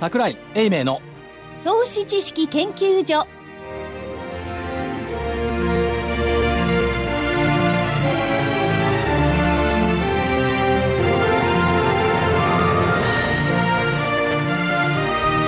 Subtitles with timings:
[0.00, 1.02] 桜井英明の。
[1.62, 3.28] 投資知識研究所。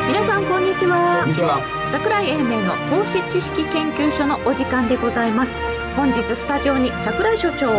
[0.07, 1.23] 皆さんこんにちは。
[1.23, 1.59] こんにちは。
[1.91, 5.53] 桜井英明の投資知識研究所のお時間でございます。
[5.97, 7.71] 本日スタジオに桜井所長。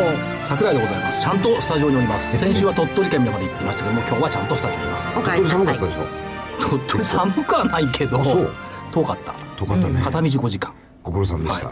[0.43, 1.21] 桜井でございます。
[1.21, 2.35] ちゃんとスタジオにおります。
[2.35, 5.15] 先週は鳥取県まで行ってましたけども今日はちゃんとスタジオにいます。
[5.15, 6.32] お帰りなさい
[6.63, 6.75] 寒か。
[6.75, 8.51] ったでしょ鳥取寒くはないけどそう。
[8.91, 9.33] 遠かった。
[9.57, 10.73] 遠かったね、片道5時間。
[11.03, 11.71] ご苦労さんでした、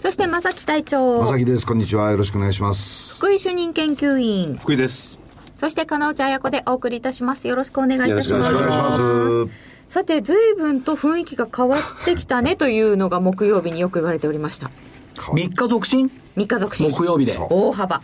[0.00, 1.20] そして正木隊長。
[1.20, 1.66] まさきです。
[1.66, 2.10] こんにちは。
[2.10, 3.16] よろしくお願いします。
[3.16, 4.56] 福井主任研究員。
[4.56, 5.18] 福井です。
[5.58, 7.48] そして金内彩子でお送りいたします。
[7.48, 8.52] よろしくお願いいたします。
[8.52, 9.74] よろしくお願いします。
[9.94, 14.70] さて随分と雰囲気が変わってきたね というのが木曜日によく言われておりました。
[15.16, 17.38] 3日続進3日続進木曜日で。
[17.38, 18.02] 大幅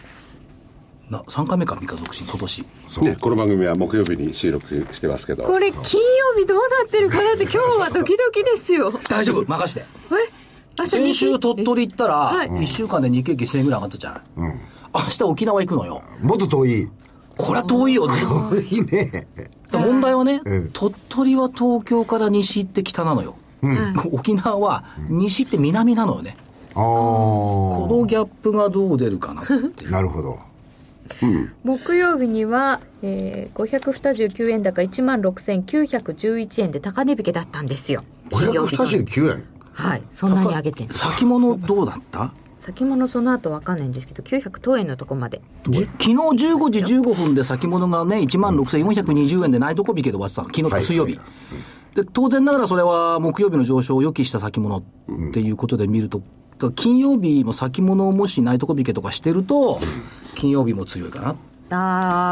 [1.11, 2.65] な3回目か3日続進今年。
[3.03, 5.43] ね、この番組は木曜日に収録してますけど。
[5.43, 8.93] これ金曜日どうなってるかなって今日はドキドキですよ。
[9.09, 9.45] 大丈夫。
[9.45, 9.81] 任して。
[9.81, 10.51] え？
[10.79, 12.49] 明日先週日鳥取行ったらはい。
[12.49, 14.23] 1週間で日経平均1000円ぐらい上がったじゃない、
[14.95, 16.03] 明日沖縄行くのよ。
[16.23, 16.89] もっと遠い。
[17.37, 18.07] これは遠いよ。
[18.07, 19.27] 遠いね。
[19.73, 20.71] 問題はね、うん。
[20.73, 23.35] 鳥取は東京から西って北なのよ、
[24.13, 26.37] 沖縄は西って南なのよね、
[26.71, 29.89] あこのギャップがどう出るかなっていう。
[29.89, 30.39] あなるほど
[31.65, 38.05] 木曜日には、えー、529円高1万6911円で高値引けだったんですよ。
[38.31, 39.45] 金曜日の529円？
[39.73, 42.33] はいそんなに上げてんです先物どうだった？
[42.57, 45.41] 先物その後わかんないんですけど900等円のとこまで。
[45.69, 50.49] じ昨日15時15分で先物がね1万6420円でナイトコビケで終わってたの。
[50.49, 51.19] 昨日と水曜日、
[51.95, 54.83] で当然ながらそれは木曜日の上昇を予期した先物っ
[55.33, 56.23] ていうことで見ると、
[56.71, 59.81] 金曜日も先物をもしナイトコビケとかしてると
[60.35, 61.37] 金曜日も強いかな。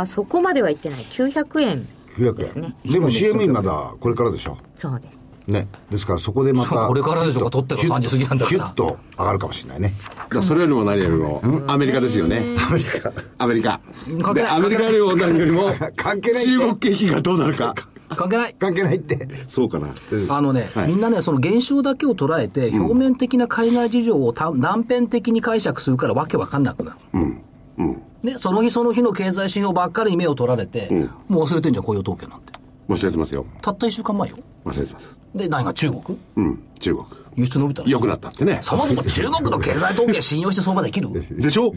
[0.01, 1.05] あーそこまでは言ってない。
[1.05, 2.75] 900円900ですね。
[2.84, 4.59] 円でも CM まだこれからでしょ。
[4.77, 5.19] そうです。
[5.50, 5.66] ね。
[5.91, 7.50] ですからそこでまた これからでしょうか。
[7.50, 8.59] 取ってから3時過ぎなんだから。
[8.59, 9.94] キュッと上がるかもしれないね。
[10.16, 12.45] だからそれよりも何よりも、アメリカですよね。
[12.69, 13.12] アメリカ。
[13.39, 13.81] アメリカ。
[14.55, 15.62] アメリカよりも何よりも、
[15.97, 17.75] 関係ない中国景気がどうなるか。
[18.09, 19.95] 関係ない関係ないってそうかな。
[20.29, 27.37] あのね、はいみんなね、その現象だけを捉えて、表面的な海外事情をた断片的に解釈するからわけわかんなくなる。
[28.23, 30.91] ね、その日その日の経済指標ばっかりに目を取られて、
[31.29, 32.53] もう忘れてんじゃん、雇用統計なんて。
[32.89, 33.47] 忘れてますよ。
[33.63, 34.39] たった1週間前よ。
[34.65, 35.19] 忘れてます。
[35.35, 36.19] で、何が中国？
[36.37, 37.07] うん、中国。
[37.38, 38.59] 輸出伸びたら良くなったってね。
[38.62, 41.09] そもそも中国の経済統計信用して相場できる？
[41.31, 41.72] でしょ？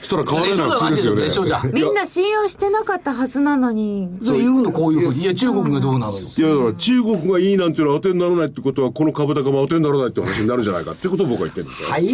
[0.00, 1.22] そしたら変わらないのは普通ですよね。
[1.24, 1.44] でしょ？
[1.44, 5.22] じゃん みんな信用してなかったはずなのにそういうのこういうふうに。
[5.22, 6.26] いや、中国がどうなのよ。
[6.36, 11.88] いや、だから中国がいいなんていうのは当てにならないってことは、この株高も当てにならないって話になるんじゃないかっていうことを僕は言ってるんですよ。
[11.90, 12.08] はい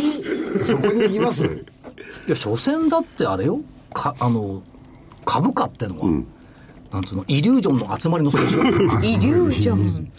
[0.64, 1.44] そこに行きます
[2.26, 3.60] いや、所詮だってあれよ。
[3.94, 4.62] か、あの、
[5.24, 6.10] 株価ってのは、
[6.92, 8.58] なんつうの、イリュージョンの集まりの組織
[9.14, 10.10] イリュージョン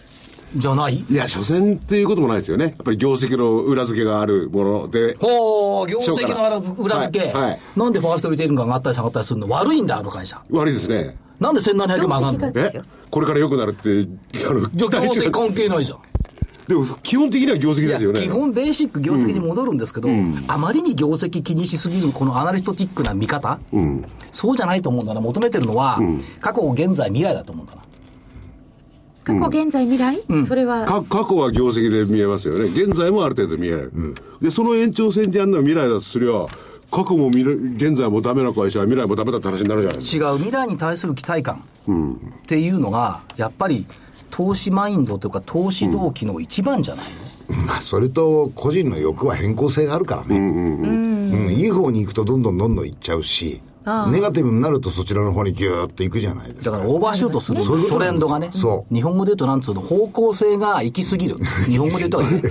[0.56, 1.06] じゃない？
[1.10, 2.66] いや、所詮っていうこともないですよね。
[2.66, 10.42] やっぱり業績の裏付けがあるもので、ほう、業績の裏付け、はいはいなんでファーストリテイリングが上がったり下がったりするの悪いんだ、あの会社。
[10.52, 11.18] 悪いですね。
[11.40, 14.08] なんで1700円も上がるのこれから良くなるって、
[14.46, 16.00] あの、業績関係ないじゃん。
[16.68, 18.22] でも、基本的には業績ですよね。
[18.22, 20.10] 基本ベーシック業績に戻るんですけど、
[20.48, 23.60] あまりに業績気にしすぎるこのアナリストティックな見方、
[24.32, 25.22] そうじゃないと思うんだな。
[25.22, 26.00] 求めてるのは、
[26.42, 27.82] 過去、現在、未来だと思うんだな。
[29.38, 30.18] 過去現在未来、
[30.48, 30.86] それは。
[30.86, 32.66] か過去は業績で見えますよね。
[32.66, 33.92] 現在もある程度見える。
[34.42, 36.48] で、その延長線にあるのは未来だとすりゃ、
[36.92, 40.32] 過去も未来現在もダメな会社は未来もダメだって話になるじゃないですか。
[40.32, 41.64] 違う未来に対する期待感。
[41.88, 43.86] っていうのが、やっぱり
[44.32, 47.06] 投資マインドというか、投資動機の一番じゃない
[47.50, 50.38] の、まあそれと個人の欲は変更性があるからね。
[50.38, 50.42] う
[51.48, 51.50] ん。
[51.52, 53.62] いい方に行くとどんどんどんどん行っちゃうし
[54.12, 56.72] ネガティブになるとそちらの方にギューッと行くじゃないですか。
[56.72, 58.94] だからオーバーシュートするトレンドがね、そう。
[58.94, 61.38] 日本語で言うとなんつうの、方向性が行き過ぎる。
[61.68, 62.42] 日本語で言うとね、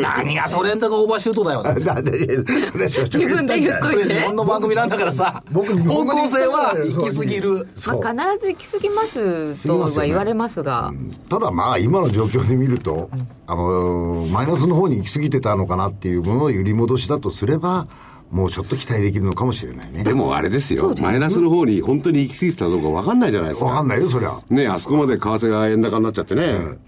[0.00, 1.62] 何がトレンドがオーバーシュートだよ。
[1.84, 4.14] だってそれは所長自分で言っといて。
[4.14, 7.68] 日本の番組なんだからさ、僕日方向性は行き過ぎる。
[7.76, 8.00] そう。
[8.02, 10.92] まあ、必ず行き過ぎますとは言われますが。
[11.28, 13.08] ただまあ今の状況で見ると、
[13.46, 17.86] あのーマイナスの方に行き過ぎてたのかなっていうものを揺り戻しだとすれば
[18.32, 20.94] もうちょっと期待できるのかもしれないねでもあれですよ。
[20.98, 23.66] マイナスの方に本当に行き過ぎてたのか分かんないじゃないですか。
[23.66, 26.78] わかんないよそりゃねあそこまで為替が円高になっちゃってね。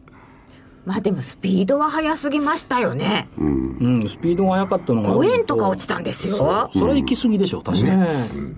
[0.87, 5.15] まあでもスピードは速すぎましたよね、うん、スピードが速かったのが。
[5.15, 8.03] 5円とか落ちたんですよそれは行き過ぎでしょ、確かに。
[8.03, 8.57] うん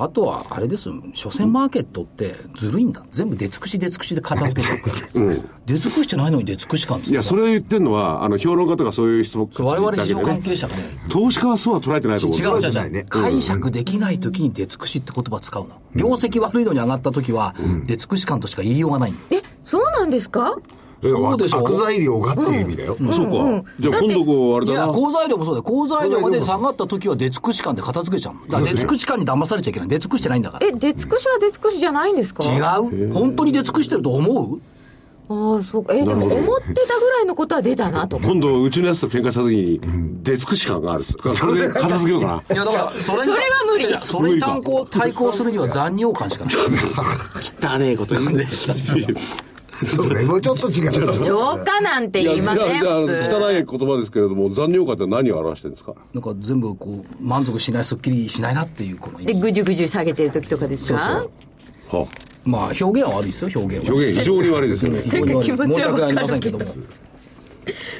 [0.00, 3.02] あとは、あれですよ、所詮マーケットってずるいんだ。
[3.10, 5.34] 全部出尽くし出尽くしで片付けてるから。
[5.66, 10.42] 出尽くしてないのに出尽くし感いや、それを言ってるのは、あの、評論家とかそういう人そう我々市場関ね。
[10.44, 12.38] 係者がね、投資家はそうは捉えてないと思う。
[12.38, 15.80] 違う違う違う、ないね解釈できない時に出尽くしって言葉使うの。
[15.96, 17.56] 業績悪いのに上がった時は、
[17.86, 20.56] 出尽くし感としか言いようがないえそうなんですか？
[20.58, 21.62] えそうでしょ？
[21.62, 22.96] 悪材料がっていう意味だよ。
[23.08, 23.64] あそうか。
[23.78, 24.92] じゃあ今度こう、あれいや、だな。
[24.92, 25.62] 好材料もそうだよ。
[25.62, 28.40] 好材料で下がった時は出尽くし感で片付けちゃうの。
[28.46, 29.88] だから出尽くし感に騙されちゃいけない。
[29.88, 30.66] 出尽くしてないんだから。
[30.66, 32.44] え、出尽くしは出尽くしじゃないんですか？
[32.44, 33.12] 違う？
[33.12, 34.60] 本当に出尽くしてると思う？
[35.30, 35.92] ああ、そうか。
[35.92, 38.18] え、でも思ってたぐらいのことは出たなと。
[38.18, 39.80] 今度、うちのやつと喧嘩した時に、
[40.22, 41.02] 出尽くし感がある。
[41.02, 42.54] それで片付けようかな。
[42.54, 46.54] いや、だから、それにそれは無理いやそれに対抗対抗するには残尿感しかない。
[46.56, 48.46] 汚ねえこと言うんで。
[49.84, 50.90] それもちょっと違う。
[51.24, 52.66] 浄化なんて言いません？
[52.66, 55.94] いやいや普通汚い言葉ですけれども、残尿感って何を表してるんですか？
[56.12, 59.40] なんか全部こう、満足しない、すっきりしないなっていう、この意で、味。
[59.40, 61.26] ぐじゅぐじゅ下げてる時とかですか？
[61.88, 62.06] そうは
[62.44, 63.92] まあ、表現は悪いですよ、表現は。
[63.92, 65.02] 表現非常に悪いですよね。
[65.04, 65.46] 非常に悪い。
[65.46, 66.64] 気持ちは申し訳ありませんけども。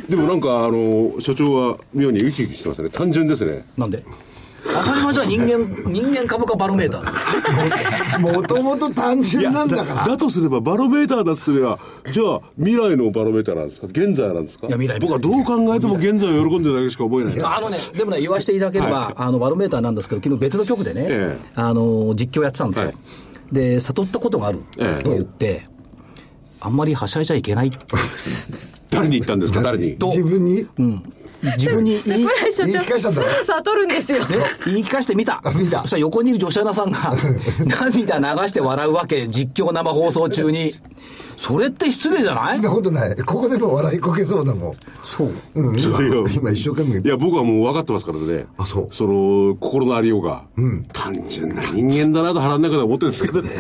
[0.09, 2.89] でもなんか、あの、所長は妙にウキウキしてますね。
[2.89, 3.67] 単純ですね。
[3.77, 4.03] なんで？
[4.65, 5.27] 当たり前じゃん。
[5.29, 8.19] 人間、人間株価バロメーター。
[8.21, 10.07] もともと単純なんだから。
[10.07, 11.79] だとすれば、バロメーターだとすれば、
[12.13, 13.87] じゃあ、未来のバロメーターなんですか？
[13.87, 14.67] 現在なんですか？
[14.67, 17.43] いや未来僕はどう考えても現在を喜んでるだけしか思えない。
[17.43, 19.15] あのね、でもね、言わせていただければ、はい。
[19.17, 21.49] あの、バロメーターなんですけど、昨日別の局でね、ええ。
[21.55, 22.87] あの、実況やってたんですよ。
[22.87, 22.97] はい。
[23.53, 25.03] で、悟ったことがあるええ。
[25.03, 25.67] と言って、
[26.61, 27.71] あんまりはしゃいじゃいけない。
[28.91, 29.63] 誰に言ったんですか？
[29.63, 29.97] 誰に？
[29.97, 30.67] と、自分に？
[31.43, 34.25] 自分に 言い、言い長、聞かせたんだすぐ悟るんですよ。
[34.27, 34.37] ね、
[34.67, 35.41] 言い聞かせてみた？
[35.45, 37.15] あ見たそしたら横にいる女子アナさんが、
[37.65, 40.73] 涙流して笑うわけ、実況生放送中に。
[41.39, 42.57] それって失礼じゃない？
[42.57, 43.17] そんなことない。
[43.17, 44.73] ここでも笑いこけそうだもん。
[45.05, 45.33] そう。
[45.55, 48.47] うん、今いや今一生懸命いや、僕はもう分かってますからね。
[48.59, 50.43] あそうその、心のありようが。
[50.93, 53.51] 単純な人間だなと腹の中では思ってるんですけどね。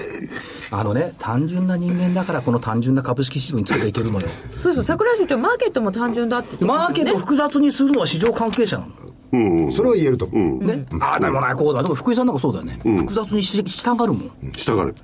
[0.72, 4.26] あのね、単純な人間だからこの単純な株式市場についていけるのよ。
[4.60, 8.86] そうそう、桜井所長、マーケットも単純だって言ってマーケットを複雑にするのは市場関係者な
[9.30, 9.70] の。
[9.70, 10.64] それは言えると思う。
[10.64, 10.84] ね。
[11.00, 11.82] ああ、でもない、こうだ。
[11.82, 12.80] でも福井さんなんかそうだよね。
[12.82, 14.30] 複雑にししたがるもん。
[14.56, 14.94] 従う。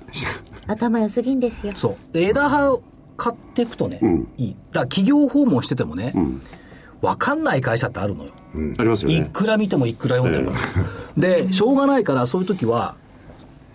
[0.67, 1.73] 頭良すぎんですよ。
[1.75, 2.13] そう。
[2.13, 2.81] で枝葉を
[3.17, 3.99] 買っていくとね、
[4.37, 4.53] いい。
[4.53, 6.13] だから企業訪問しててもね、
[7.01, 8.31] わかんない会社ってあるのよ。
[8.77, 9.29] ありますよいね。
[9.31, 10.55] くら見てもいくら読んでも。
[11.17, 12.97] で、しょうがないからそういう時は、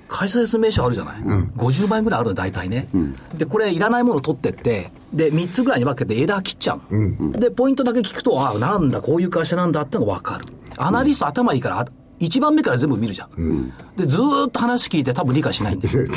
[0.09, 2.89] 会社説明書あるじゃない、50万円ぐらいあるの大体ね、
[3.39, 10.47] でこれいらないもの取ってってで3つぐらいに分けて枝切っちゃう、でポイントだけ聞くとああなんだこういう会社なんだってのが分かる
[10.79, 11.87] アナリスト頭いいからあ
[12.21, 16.07] 1番目から全部見るじゃん、でずーっと話聞いて多分理解しないんですよ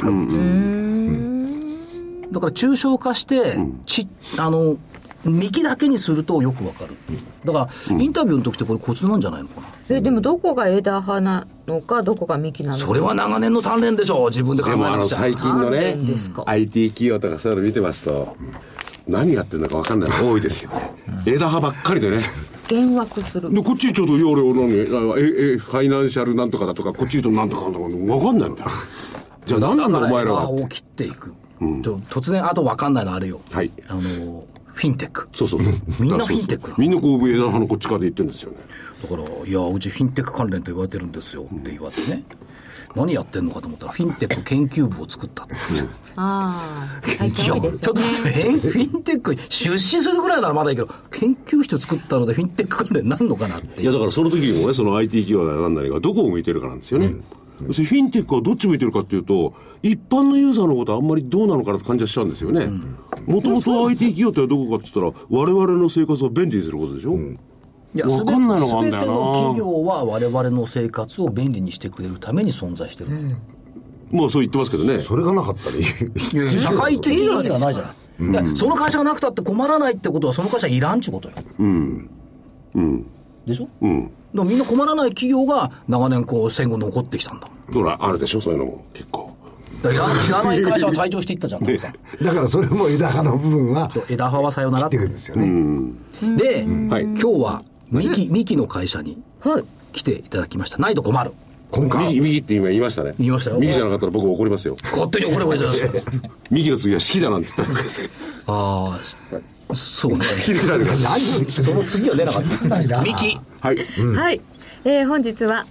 [2.32, 4.08] だから抽象化して、ち
[4.38, 4.78] あの
[5.24, 6.96] 幹だけにするとよくわかる。
[7.46, 9.68] だから、インタビューの時ってこれコツなんじゃないのかな？
[9.88, 12.86] え、でもどこが枝葉なのか、どこが幹なのか。
[12.86, 15.96] それは長年の鍛錬でしょう自分で考でもあの最近のね
[16.46, 18.36] IT 企業とかそういうの見てますと
[19.08, 20.92] 何やってるのか分かんないのが多いですよね。
[21.26, 22.18] 枝葉ばっかりでね
[22.74, 23.54] 幻惑する。
[23.54, 28.70] でこっちちょうどいや俺何あええファイナンシャルなんとかだとかこっちとなんとかなんとか分かんないんだよ。
[29.46, 30.44] じゃあ何なんだお前らは？
[30.44, 31.34] 枝を切っていく、
[31.84, 33.72] と突然あと分かんないのあれよ、はい。
[33.88, 35.28] あのフィンテック。
[35.34, 35.60] そうそう。
[36.00, 38.58] みんなフィンテックみんなこう枝葉のこっち側で言ってるんですよね。
[39.04, 42.24] だからいやうちフィンテック関連と言われてるんですよって言われてね、
[42.96, 45.44] 何やってんのかと思ったらフィンテック研究部を作った。
[45.44, 45.54] って
[46.16, 48.02] ああ、最いや近多いですちょっと。
[48.02, 57.16] 待ってフィンテックに出資するぐらいならまだいいけど研究室作ったのでフィンテック関連なんのかなっていやだからその時にもねその IT 企業なりなんなりがどこを向いてるかなんですよね、
[57.66, 62.68] 要するにフィンテックはどっち向いてるかっていうと一般のユーザーのことはあんまりどうなのかなって感じはしちゃうんですよね。
[63.26, 67.38] もともと IT 企業ってどこかって言ったら我々の生活を便利にすることでしょ、いや
[68.02, 69.00] わかんないのがあんだよな。
[69.00, 73.12] 全ての企業は我々の生活を便利にしてくれるために存在してる、
[74.12, 75.00] まあそう言ってますけどね。
[75.00, 75.80] それがなかったらい
[76.56, 76.60] い。
[76.60, 81.36] 社会的意義がないじゃない、でその会社がなくたって困らないってことはその会社いらんちゅうことよ。
[83.46, 83.76] でしょ、だか
[84.34, 87.74] らみんな困らない企業が長年こう戦後残ってきたんだもん。
[87.74, 89.32] ほらあるでしょそういうのも結構。
[89.84, 89.86] い
[90.32, 91.78] らない会社は退場していったじゃん、ね。
[92.22, 95.92] だからそれも枝葉の部分は枝葉はさよなら切っていくんですよね。
[96.38, 97.04] で、はい。
[97.04, 99.64] 今日はミキミキの会社にはい。
[99.94, 100.78] 来ていただきました。
[100.80, 101.32] ないと困る。
[101.72, 102.08] 今回。
[102.08, 103.14] 右右って今言いましたね。
[103.18, 103.58] 言いましたよ。
[103.60, 104.76] 右じゃなかったら僕怒りますよ。
[104.82, 106.12] 勝手に怒ればいいじゃないですか
[106.50, 107.80] 右の次は式だなんて言ったら。
[108.48, 109.00] あ
[109.72, 110.20] あそうね。
[110.44, 112.44] 気にしないでくださいその次は出なかっ
[112.88, 113.02] た。
[113.02, 113.40] ミキ。
[113.62, 113.78] はい。
[114.16, 114.42] はい、
[114.86, 115.66] えー本日は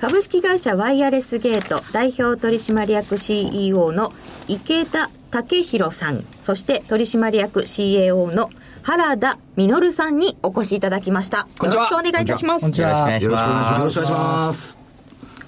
[0.00, 4.12] 株式会社ワイヤレスゲート代表取締役 CEO の
[4.46, 8.50] 池田武弘さんそして取締役 CAO の
[8.86, 11.48] 原田実さんにお越しいただきました。
[11.58, 11.86] こんにちは。
[11.86, 12.62] よろしくお願いいたします。
[12.62, 13.80] よろしくお願いしよろしくお願いしまます。
[13.80, 14.78] よろしくお願いします。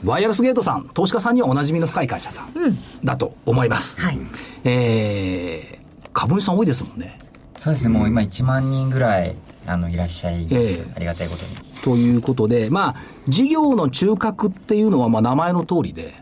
[0.05, 4.19] ワイヤレスゲートさん投資家さんにはおなじみの深い会社さんだと思います、はい。
[4.65, 7.21] えー、株主さん多いですもんね。
[7.59, 7.63] す。
[7.63, 9.37] そうですね、もう今1万人ぐらい、
[9.69, 10.55] あの、いらっしゃいます。
[10.57, 10.93] ええ。
[10.97, 11.55] ありがたいことに。
[11.83, 12.97] ということで、まあ、
[13.29, 16.17] 事業の中核っていうのは、まあ、名前の通りで、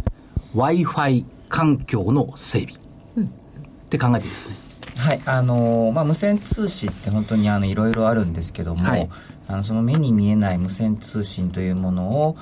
[0.55, 2.75] Wi-Fi 環境の整備
[3.25, 4.66] って考えていいですね。
[4.97, 9.09] はいあのまあ、無線通信って本当にあのいろいろあるんですけども、はい、
[9.47, 12.37] あのその目に見えない無線通信というものを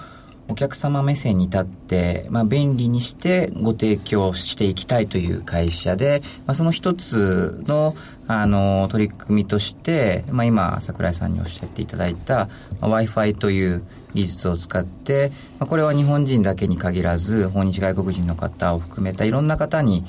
[0.47, 7.97] お客様目線に立って、まあ、便利にしてご提供していきたいという会社で、まあ、その一つの、
[8.29, 20.05] あの、取り組みとして、まあ、今、桜井さんにおっしゃっていただいた、まあ、Wi-Fi という技術を使って、まあ、これは日本人だけに限らず、訪日外国人の方を含めたいろんな方に、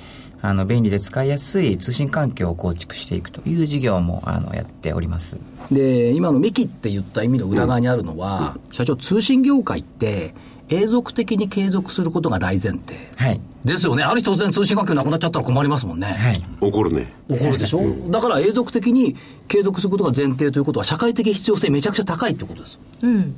[0.47, 5.37] あの、便利で使いやすい通信環境を構築していくという事業も、あの、やっております。
[5.71, 10.35] で今のミキって言った意味の裏側にあるのは、うん、社長通信業界って
[10.69, 13.09] 永続的に継続することが大前提。
[13.15, 13.41] はい。
[13.63, 14.03] ですよね。
[14.03, 16.07] ある日突然通信環境なくなっちゃったら困りますもんね。
[16.07, 16.43] はい。
[16.61, 17.13] 怒るね。
[17.29, 19.15] 怒るでしょ、うだから永続的に
[19.47, 22.79] 継続することが前提ということは社会的必要性めちゃくちゃ高いってことです。
[23.03, 23.35] うん。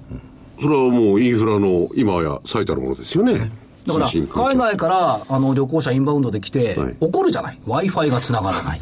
[0.61, 3.51] それはもうインフラの今や最たるものですよね。
[3.87, 8.81] だから、海外からあの旅行者インバウンドで来て、はい、怒るじゃない？Wi-Fi が繋がらない。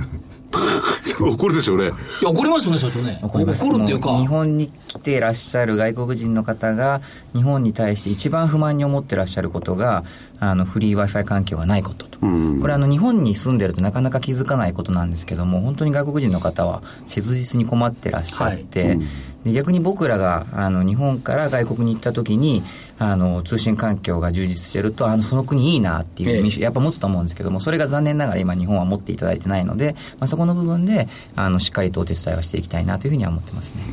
[1.20, 1.86] 怒るでしょうね。
[2.22, 3.20] いや、怒りますよね、社長ね。
[3.22, 3.64] 怒ります。
[3.66, 4.18] 怒るっていうか。
[4.18, 7.02] 日本に来ていらっしゃる外国人の方が、
[7.34, 10.04] 日本に対して一番不満に思ってらっしゃることが、
[10.39, 12.20] あの、フリー Wi-Fi 環境がないことと。
[12.20, 18.92] これあの、日本に住んでるとなかなか気づかないことなんですけども、本当に外国人の方は切実に困ってらっしゃって、はい。
[18.94, 19.08] うん。
[19.46, 22.63] で逆に僕らがあの日本から外国に行った時に
[22.98, 33.84] あの通信環境が充実してるとあのその国いいなっていう印象、やっぱ持つと思うんですけどもそれが残念ながら今日本は持っていただいてないので、まあ、そこの部分であのしっかりとお手伝いはしていきたいなというふうには思ってますね。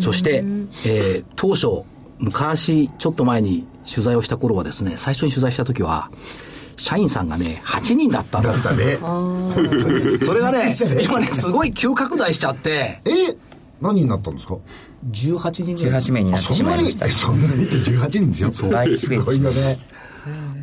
[0.00, 0.44] そして、
[0.86, 1.82] えー、当初
[2.18, 6.10] 昔ちょっと前に取材をした頃はですね最初に取材した時は
[6.76, 8.52] 社員さんがね、8人だったんだ。
[8.52, 8.98] だったね。
[10.24, 13.00] それがね、 今ね、すごい急拡大しちゃって。
[13.04, 13.36] え
[13.80, 14.56] 何になったんですか
[15.10, 16.00] ?18 人ぐらい。
[16.00, 17.08] 18名になっ てしまいました。
[17.08, 18.52] そんなにって18人ですよ。
[18.70, 19.78] 倍すごいよね。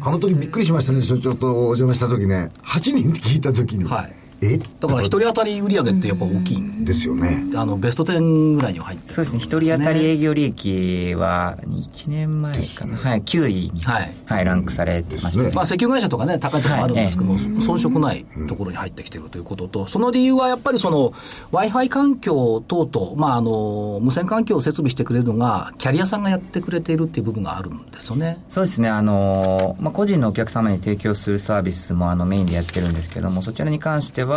[0.02, 2.52] あの時びっくりしましたね、所長とお邪魔した時ね。
[2.64, 3.84] 8人って聞いた時に。
[3.84, 4.21] はい。
[4.42, 4.58] え？
[4.58, 6.72] だから一人当たり売上ってやっぱ大きい。
[6.86, 7.46] ですよね。
[7.56, 9.40] あのベスト10ぐらいには入ってそうですね。
[9.40, 21.14] 一人当たり営業利益は1年前かな、ね、はい9位に、はい、はい、ランクされてました、ね、まあ、石油会社とかね高いところあるんですけども、はい、遜色ないところに入ってきてるということと、その理由はやっぱりその
[21.52, 28.44] w i f i 環境等々、まあ、あの無線環境を設備してくれるのがキャリアさんがやってくれているっていう部分があるんですよね。
[28.50, 28.90] そうですね。
[28.90, 34.31] あの、まあ、個人のお客様に提供するサービスもあのメインでやってるんですけどもそちらに関しては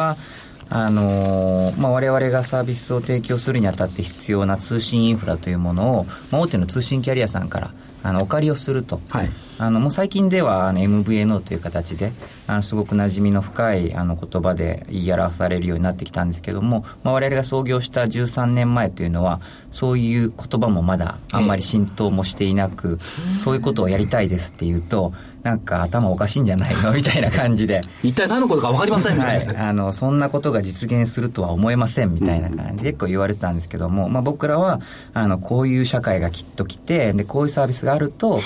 [0.70, 12.12] あのー、まあ、我々がサービスを提供するにあたって必要な通信インフラというものを、まあ、大手の通信キャリアさんからあのお借りをすると、はい、あのもう最近ではあの MVNO という形で
[12.46, 26.90] あのすごく馴染みの深いあの言葉で言い表されるようになってきたんですけども、まあ、我々が創業した13年前というのはそういう言葉もまだあんまり浸透もしていなく、えー、そういうことをやりたいですっていうとなんか頭おかしいんじゃないの？
[26.96, 27.82] みたいな感じで。
[28.02, 32.14] 一体何のことか分かりませんね、はい、あのそんなことが実現するとは思えません。
[32.14, 34.80] みたいな感じで結構言われてたんですけども、まあ、僕らは
[35.12, 38.40] あのこういう社会がきっと来てでこういうサービスがあると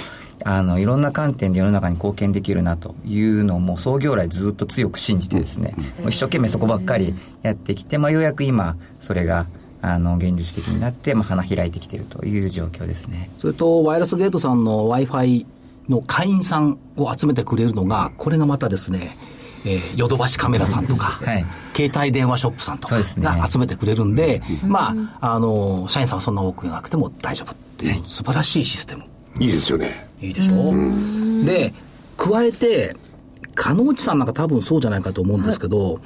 [0.44, 5.74] あのいろんな観点で世の中に貢献できるなというのをもう創業来ずっと強く信じてですね、
[6.06, 9.46] 一生懸命そこばっかりやってきて、まあ、ようやく今それが
[9.80, 13.30] あの現実的になって、まあ、花開いてきているという状況ですね。
[13.40, 15.46] それとワイヤレスゲートさんの w i f i
[15.88, 19.16] の会員さんを集めてくれるのがこれがまたですね
[19.64, 29.02] えー、ヨドバシカメラさんとか、 はい、携帯電話ショップさんとかが集めてくれるんで、でね、まあ、あの、社員さんはそんな多くなくても大丈夫っていう、素晴らしいシステム。
[29.40, 30.08] いいですよね。
[30.22, 30.70] いいでしょ？
[30.72, 31.44] う。
[31.44, 31.74] で、
[32.16, 32.96] 加えて、
[33.56, 36.00] 加納内さんなんか多分そうじゃないかと思うんですけど、は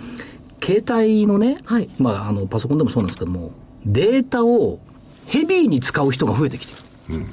[0.63, 3.51] い、携帯のね、はい、まあ、あの、パソコンでもそうなんですけども、
[3.85, 4.81] データを
[5.27, 6.73] ヘビーに使う人が増えてきて
[7.11, 7.17] る。
[7.19, 7.27] うん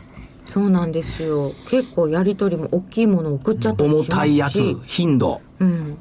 [0.50, 1.54] そうなんですよ。
[1.70, 5.98] 結構やり取りも大きいものを送っちゃったりし重たいやつ頻度、うん、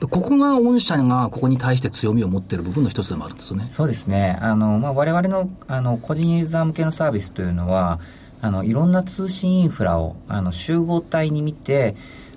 [0.00, 3.68] ここが御社がここに対して強みを持っている部分の一つでもあるんですよね。
[3.70, 4.38] そうですね。
[4.40, 8.00] あの、まあ、我々のあの個人ユーザー向けのサービスというのは
[8.40, 11.96] あのいろんな通信インフラをあの集合体に見て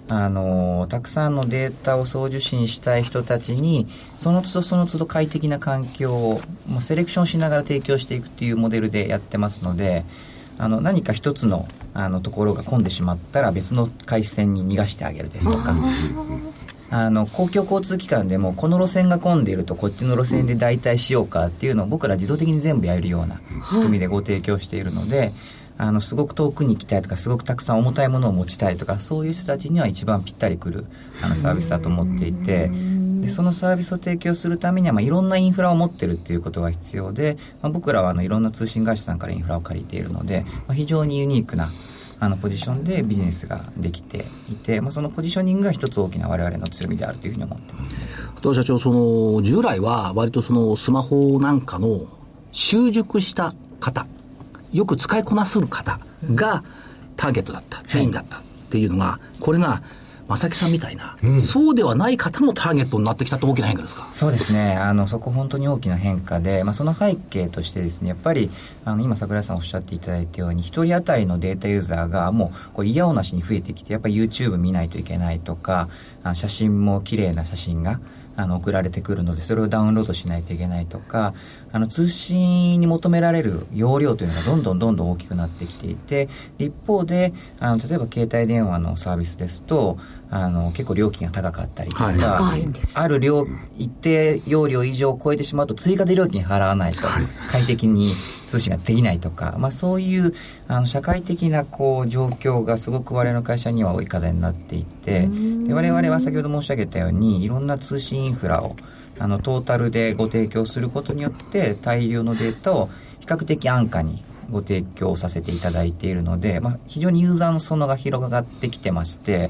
[0.10, 10.03] あのたくさんのデータを送受信したい人たちにその都度その都度快適な環境を、まあ、セレクションしながら提供していくっていうモデルでやってますので
[10.57, 15.75] あの何か一つのあのところが混んでしまったら別の回線に逃がしてあげるですとか。
[16.89, 23.41] あの公共交通機関でもこの路線が混んでいるとこっちの路線で代替しようかっていうのを僕ら自動的に全部やるような
[23.72, 25.33] 仕組みでご提供しているので、
[25.77, 30.86] あのすごく遠くに行きたいとかすごくたくさん重たいものを持ちたいとかそういう人たちには一番ぴったりくる
[31.24, 32.69] あのサービスだと思っていて
[33.24, 41.72] でそのサービスを提供するためには、まあ、いろんなインフラを持ってるっていうことが必要で、まあ、僕らはあのいろんな通信会社さんからインフラを借りているので、まあ、非常にユニークな
[42.20, 48.00] あのポジションでビジネスができていて、まあ、そのポジショニングが一つ大きな我々の強みであるというふうに思ってます、ね、
[48.53, 52.01] 社長その従来は割とそのスマホなんかの
[52.51, 54.06] 習熟した方
[54.72, 56.00] よく使いこなせる方
[56.34, 56.63] が
[57.15, 59.84] ターゲットだった、メインだったっていうのが、これが
[60.27, 64.08] 正木さんみたいな、うん、そうではない方もターゲットになってきたと大きな変化ですか？
[64.12, 68.50] そうですね、あのそこ、本当に大きな変化で、まあ、その背景としてですね、やっぱり
[68.86, 75.89] あの今、櫻井さんおっしゃっていただいたように、1人当たりのデータユーザーがもうこう嫌おなしに増えてきて、やっぱり YouTube 見ないといけないとか、
[76.24, 78.00] あの写真も綺麗な写真が。
[78.35, 81.33] あの送られてくるのでそれをダウンロードしないといけないとか
[81.71, 89.97] あの通信に求められる容量というのがどんどんどんどん大きくなってきていて一方であの例えば携帯電話のサービスですと
[90.29, 93.45] あの結構料金が高かったりとか、はい、ある量
[93.77, 97.07] 一定容量以上を超えてしまうと追加で料金払わないと
[97.49, 98.15] 快適に
[98.53, 100.31] 通信ができないとか、まあ、そういう
[100.67, 105.27] あの社会的なこう状況がすごく我々の会社には多い課題になっていて
[105.65, 108.75] で我々は先ほど申し上げたようにいろんな通信インフラを
[109.17, 112.89] あのトータルでご提供することによって大量のデータを
[113.22, 119.50] 比較的安価にご提供させていただいているので、まあ、非常にユーザーの裾野が広がってきてまして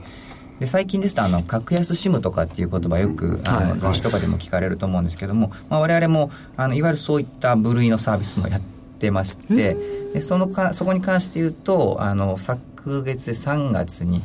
[0.59, 8.72] で最近ですとあの格安 SIM とかっていう言葉よくあの、雑誌とかでも聞かれると思うんですけども、まあ、我々もあのいわゆるそういった部類のサービスもやって
[9.11, 9.75] まして
[10.13, 14.21] でそのかそこに関して言うとあの昨月で3月に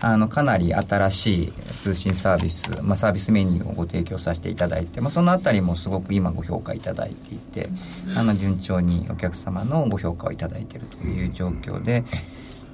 [0.00, 7.68] あのかなり新しい通信サービス、まあ、サービスメニューをご提供させていただいて、まあ、そのあたりもすごく今ご評価いただいていて
[8.16, 12.04] あの順調にお客様のご評価をいただいているという状況で。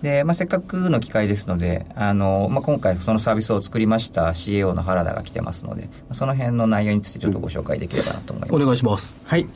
[0.03, 8.55] で、まあ、せっかくの機会ですので、あの、まあ、今回そのサービスを作りました CAO の原田が来てますので、その辺の内容についてちょっとご紹介できればなと思います。
[8.55, 9.15] お願いします。
[9.25, 9.47] はい。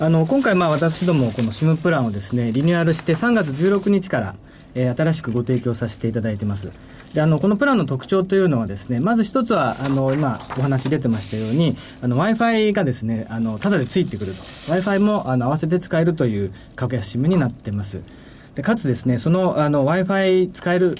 [0.00, 4.34] あの、今回、まあ、私どもこの SIM プランをですね、リニューアルして3月16日から、
[4.74, 6.70] えー、新しくご提供させていただいてます。
[7.14, 14.42] であのこのプランの特徴というのはですねまず一つはあの今お話出てましたようにあの w i f i がですねあのただでついてくると。
[14.68, 18.02] w i f i もあの合わせて使えるという格安 SIM になってます。
[18.54, 20.96] でかつですね、その Wi-Fi 使える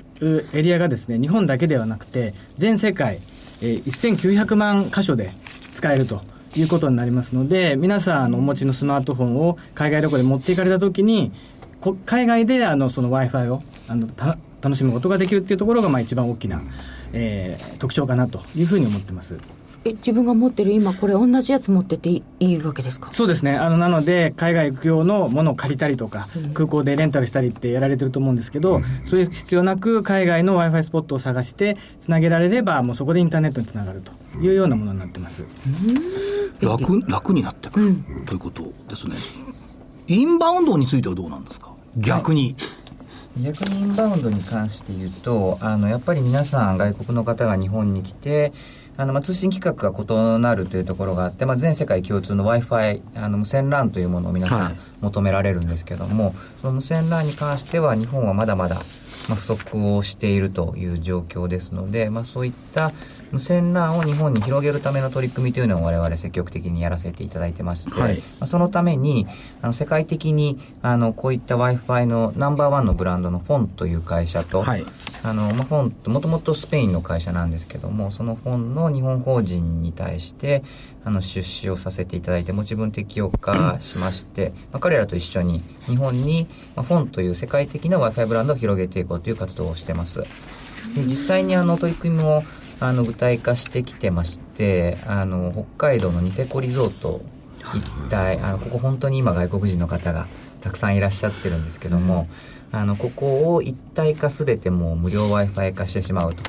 [0.52, 3.18] エリアがですね、日本だけではなくて、全世界、
[3.60, 5.32] えー、1900万箇所で
[5.72, 6.22] 使えると。
[6.60, 11.32] いうことになりますので、皆さんお持ちのスマートフォンを海外旅行で持っていかれた時に、
[12.06, 14.08] 海外であのその Wi-Fi をあの
[14.60, 16.60] 楽しむことができるっていうところが、まあ、一番大きな、
[17.12, 19.38] えー、特徴かなというふうに思ってます。
[19.84, 23.12] え自分が持ってる今これ同じやつ持ってていいわけですか？
[23.12, 23.56] そうですね。
[23.56, 35.44] あのなので海外行く用のものを借りたりとか、うん、空港でレンタルしたりってやられてると思うんですけど、うん、そういう必要なく海外の w i f i スポットを探してつなげられればもうそこでインターネットにつながるというようなものになってます、
[36.60, 39.16] 楽楽になってくる、ということですね。
[40.08, 41.72] インバウンドについてはどうなんですか？
[41.96, 42.56] 逆に、
[43.36, 48.52] はい、逆にインバウンドに関して言うとあのやっぱり皆さん外国の方が日本に来て
[48.98, 58.82] あの、まあ、通信規格が異なるというところがあって、まあ、全世界共通の Wi-Fi、あの、無線 LAN というものを皆さん求められるんですけども、はい、その無線 LAN に関しては日本はまだまだ、
[59.28, 62.90] まあ、不足をしているという状況ですので、まあ、そういった
[63.30, 69.26] 無線 LAN を日本に広げるための取り組みというのを我々積極的にやらせていただいてまして、はい、まあ、そのために
[69.62, 74.84] あの世界的にあのこういった Wi-Fi のナンバーワンのブランドのフォンという会社と、はい、
[75.22, 80.62] あのまあ、フォンともともとスペインの会社なんですけどもそのフォンの日本法人に対して
[81.04, 90.20] あの出資をさせていただいて持ち分適用化しまして、まあ、彼らと一緒に日本に、まあ、フォンという世界的な Wi-Fi ブランドを広げていこうという活動をしてます。
[90.94, 92.44] で実際にあの取り組みも
[92.80, 97.22] あの具体化してきてましてあの北海道のニセコリゾート
[97.74, 100.26] 一帯あのここ本当に今外国人の方が
[100.60, 102.28] たくさんいらっしゃってるんですけども、
[102.72, 106.42] あのここを一体化全てもう無料 w i f i 化してしまうと。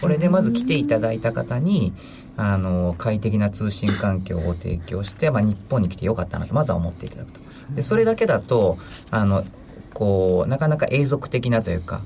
[0.00, 1.92] これでまず来ていただいた方に
[2.36, 7.40] あの快適な通信環境を提供して、まあ、日本に来てよかったなとまずは思っていただくと。
[7.74, 8.78] でそれだけだと
[9.10, 9.44] あの
[9.92, 12.02] こうなかなか永続的なというか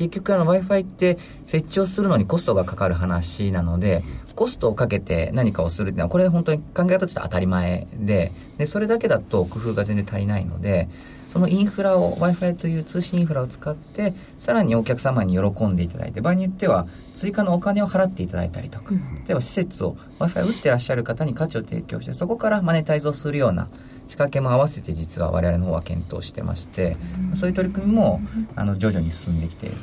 [0.00, 4.02] 結局あの Wi-Fi って設置をするのにコストがかかる話なので、
[4.34, 10.88] コストをかけて何かをするっていうのは、これ本当に考え方として当たり前で、で、それだけだと工夫が全然足りないので、
[11.30, 23.68] そのインフラを Wi-Fi という通信インフラを使ってさらにお客様に喜んでいただいて場合によっては追加のお金を払っていただいたりとか、例えば施設を Wi-Fi 打ってらっしゃる方に価値を提供してそこからマネタイズをするような
[24.10, 26.96] 仕掛けも合わせて実は我々の方は検討してまして、
[27.36, 28.20] そういう取り組みも
[28.56, 29.76] あの徐々に進んできている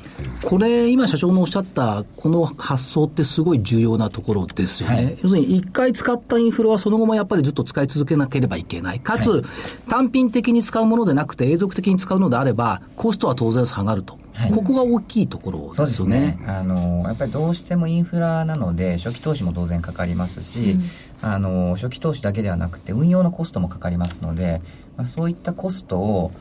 [0.43, 4.95] これ今社長のおっしゃったこの発想ってすごい重要なところですよね。
[4.95, 8.99] はい、要するに、一回使ったインフラはその後もやっぱりずっと使い続けなければいけない。
[8.99, 9.43] かつ、はい、
[9.89, 14.17] 単品的に使うものでなくて、永続的に使うのであれば、コストは当然下がると。
[14.33, 16.37] はい、ここが大きいところですよね。
[16.45, 20.81] あの、やっぱりどうしてもインフラなので、初期投資も当然かかりますし、うん、
[21.21, 24.62] あの、初期投資だけではなくて、運用のコストもかかりますので、
[24.97, 26.32] まあ、そういったコストを、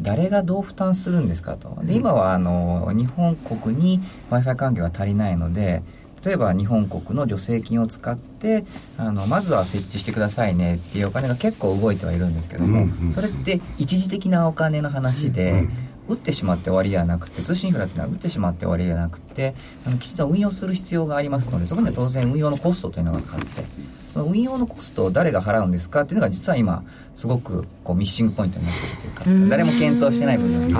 [0.00, 1.78] 誰がどう負担するんですかと。
[1.84, 5.82] で、今はあの、日本国に Wi-Fi 環境が足りないので、
[6.24, 8.64] 例えば日本国の助成金を使って
[8.96, 15.68] あのまずは設置してくださいねっていうお金が結構動いてはいるんですけども、それって一時的なお金の話で、
[16.08, 19.54] 打ってしまって終わりではなくて通信インフラっていうのは打ってしまって終わりではなくて
[19.86, 23.64] あのきちんと運用する必要がありますのでそこには当然運用のコストというのがかかって
[24.12, 30.74] その運用のコストを誰が払うんですかっていうのが実は今すごくこうミッシングポイントになっているというか誰も検討してない部分で。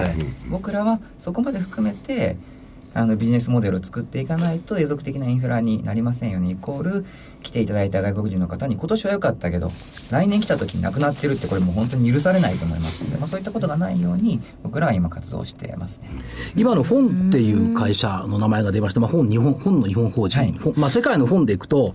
[0.51, 2.37] 僕らはそこまで含めて
[2.95, 7.07] あのビジネスモデルを作っていかないと永続的なインフラになりませんよねイコール
[7.43, 9.73] 来ていただいた外国人の方に今年は良かったけど
[10.11, 16.11] 来年来た時になくなってるってこれもう本当に許されないと思いますので、まあ、そういったことがないように僕らは今活動してますね。
[16.55, 21.95] 今の本っていう会社の名前が出ました、まあ、本日本本の日本法人、はい、まあ、世界の本でいくと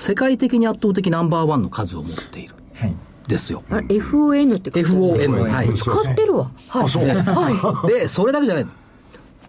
[0.00, 2.54] 世界的に圧倒的ナンバーワンの数を持っている。
[2.74, 2.96] はい
[3.28, 3.62] ですよ。
[3.68, 5.48] FON って FON。
[5.48, 5.72] はい。
[5.74, 6.50] 使ってるわ。
[6.68, 7.54] はい。
[7.54, 8.66] はい、で、それだけじゃない。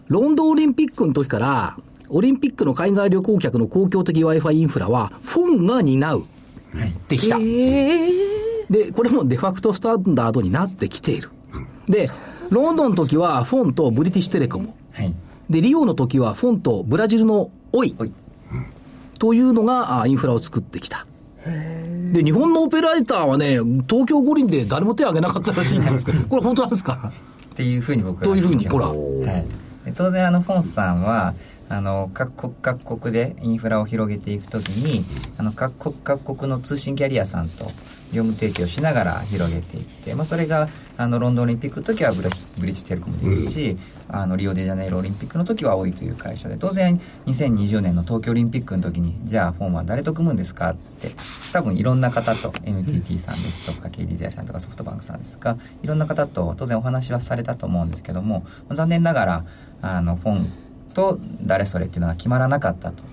[0.07, 1.77] ロンドンオリンピックの時から、
[2.09, 6.25] オリンピックの海外旅行客の公共的 Wi-Fi インフラは、フォンが担う。
[7.07, 7.39] できた。
[7.39, 11.31] で、これもデファクトスタンダードになってきている。
[11.87, 12.11] で、
[12.49, 14.73] ロンドンの時はフォンとブリティッシュテレコム。
[14.91, 15.15] はい、
[15.49, 17.95] で、リオの時はフォンとブラジルのオイ。
[19.21, 21.05] というのがインフラを作ってきた。
[22.11, 27.11] で、日本のオペレーターはね、東京五輪で誰も手を挙げなかったらしいんですけど、 これ本当なんですか？
[27.53, 28.23] っていうふうに僕は。
[28.23, 28.87] というふうに、ほら。
[28.87, 29.45] はい
[29.95, 31.33] 当然あのフォンさんは
[31.67, 35.03] あの各国各国でインフラを広げていくときに
[35.39, 37.71] あの各国各国の通信キャリアさんと
[38.11, 43.77] 業務提供しながら広げていって、まあ、それがあのロンドンオリンピックの時はブリブリッジテレコムですし、
[44.09, 51.11] うん、あのリオデジャネイロオリンピックの時は多いという会社で当然2020年の東京オリンピックの時にじゃあフォンは誰と組むんですかって
[51.53, 59.45] 多分いろんな方と NTT さんですとか KDDI さんとかソフトバンクさんですかいろんな方と当然お話はされたと思うんですけども残念ながら
[59.81, 60.51] あのフォン
[60.93, 63.03] と誰それっていうのは決まらなかったと。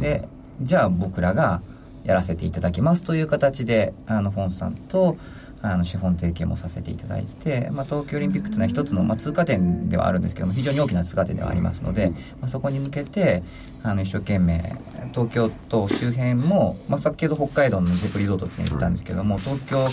[0.00, 0.28] で
[0.62, 1.62] じゃあ僕らが
[2.04, 5.16] やらせていただきますという形であのフォンさんと
[5.62, 12.10] あの資本提携もさせていただいて、まあ、東京オリンピックというのは一つの、まあ、通過点ではあるんですけども非常に大きな通過点ではありますので、
[12.40, 13.42] まあ、そこに向けて
[13.82, 14.74] あの一生懸命
[15.12, 19.88] 東京都周辺も、まあ、先ほど北海道のゼプリゾートって言ったんですけども東京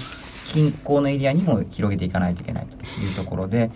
[0.45, 3.69] 近郊のエリアにも広げていかないといけないというところで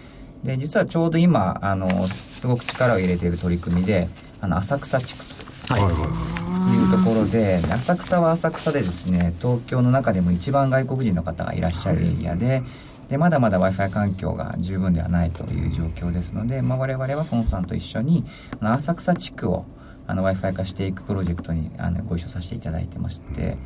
[0.43, 4.07] で実はちょうど今あのすごく力を入れている取り組みで
[4.39, 5.40] あの浅草地区と、
[5.71, 12.63] はい、いうところで浅草は浅草でですね東京の中でも一番外国人の方がいらっしゃるエリアで。
[13.09, 18.23] でまだまだ w i f i 環境が十分ではないという状況ですので、まあ、我々はフォンさんと一緒に
[18.61, 19.65] 浅草地区を
[20.07, 23.57] w i f i 化していくプロジェクトにあのご一緒させていただいてまして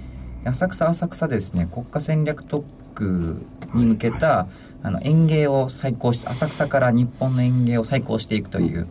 [0.45, 2.65] 浅草浅草でですね国家戦略特
[2.95, 4.47] 区に向けた
[4.81, 8.87] あの園芸を再興して浅草から日本の園芸を再興していくという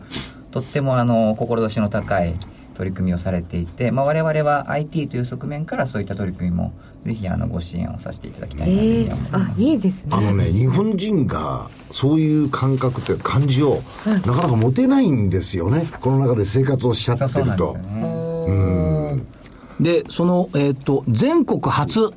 [0.51, 2.35] とってもあの志の高い
[2.75, 6.73] 取り組みをされていて、まあ、我々は IT という側面からそういった取り組みも
[7.05, 10.15] ぜひあのご支援をさせていただきたいなというふうに思います、えー、あいいですね。
[10.15, 15.87] あのね日本人がそういう感覚という感じを、なかなか持てないんですよね。
[16.01, 17.77] この中で生活をしちゃってると。
[19.79, 22.11] で、その、えっ、ー、と、全国初、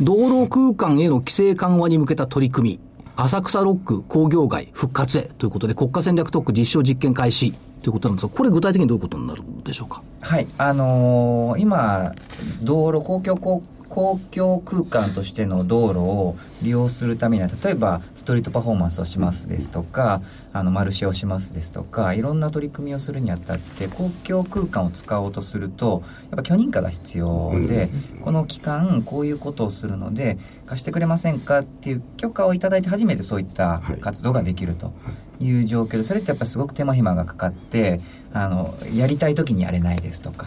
[0.00, 2.80] 道路空間への規制緩和に向けた取り組み、
[3.16, 10.02] 浅草ロック工業街復活へということで、国家戦略特区実証実験開始ということなんですが、これ具体的にどういうことになるんでしょうか？
[10.22, 12.14] はい、あのー、今、
[12.62, 20.20] 道路公共公公共空間としての道路を利用するためには例えばストリートパフォーマンスをしますですとか
[20.52, 27.88] あのマルシェをしますですとかいろんな取り組みをするにあたって公共空間を使おうとするとやっぱ許認可が必要で
[28.22, 34.86] この期間こういうことをするので貸してくれませんかっていう許可をいただいて初めてそういった活動ができると。
[34.86, 34.90] い
[35.40, 38.00] いう状況でそれってやっぱすごく手間暇がかかって
[38.32, 40.46] あのやりたい時にやれないですとか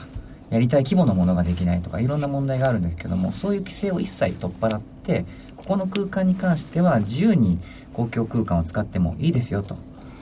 [0.49, 7.59] やりたい規模のものができないとかいろんな問題があるんですけどもそういう規制を一切取っ払ってここの空間に関しては自由に
[7.93, 9.75] 公共空間を使ってもいいですよと。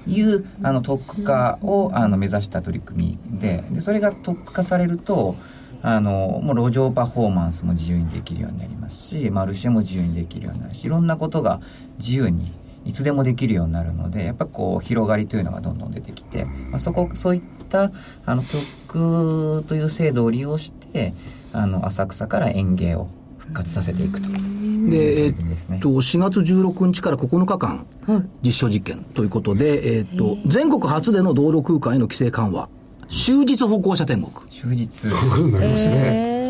[0.07, 5.35] いうあの特化をあの目指した取り組みででそれが特区化されると
[5.81, 11.59] あのもう路上パフォーマンスも自由にできるようになりますしマルシェも自由にできるようになるしいろんなことが
[11.97, 12.51] 自由に
[12.85, 17.91] いつでもできるようになるのでやっぱこう広がりというのがどんどん出てきて、まあ、そこそういった
[18.25, 21.13] あの特区という制度を利用してして
[21.51, 25.33] あの浅草から園芸を復活させていくとで、えっ
[25.79, 27.85] と、4月16日から9日間、
[28.43, 32.69] 実証実験ということで、えっと、全国初での道路空間への規制緩和、
[33.09, 34.31] 終日歩行者天国。
[34.51, 35.07] 終日。
[35.07, 36.44] そういうことになりますね。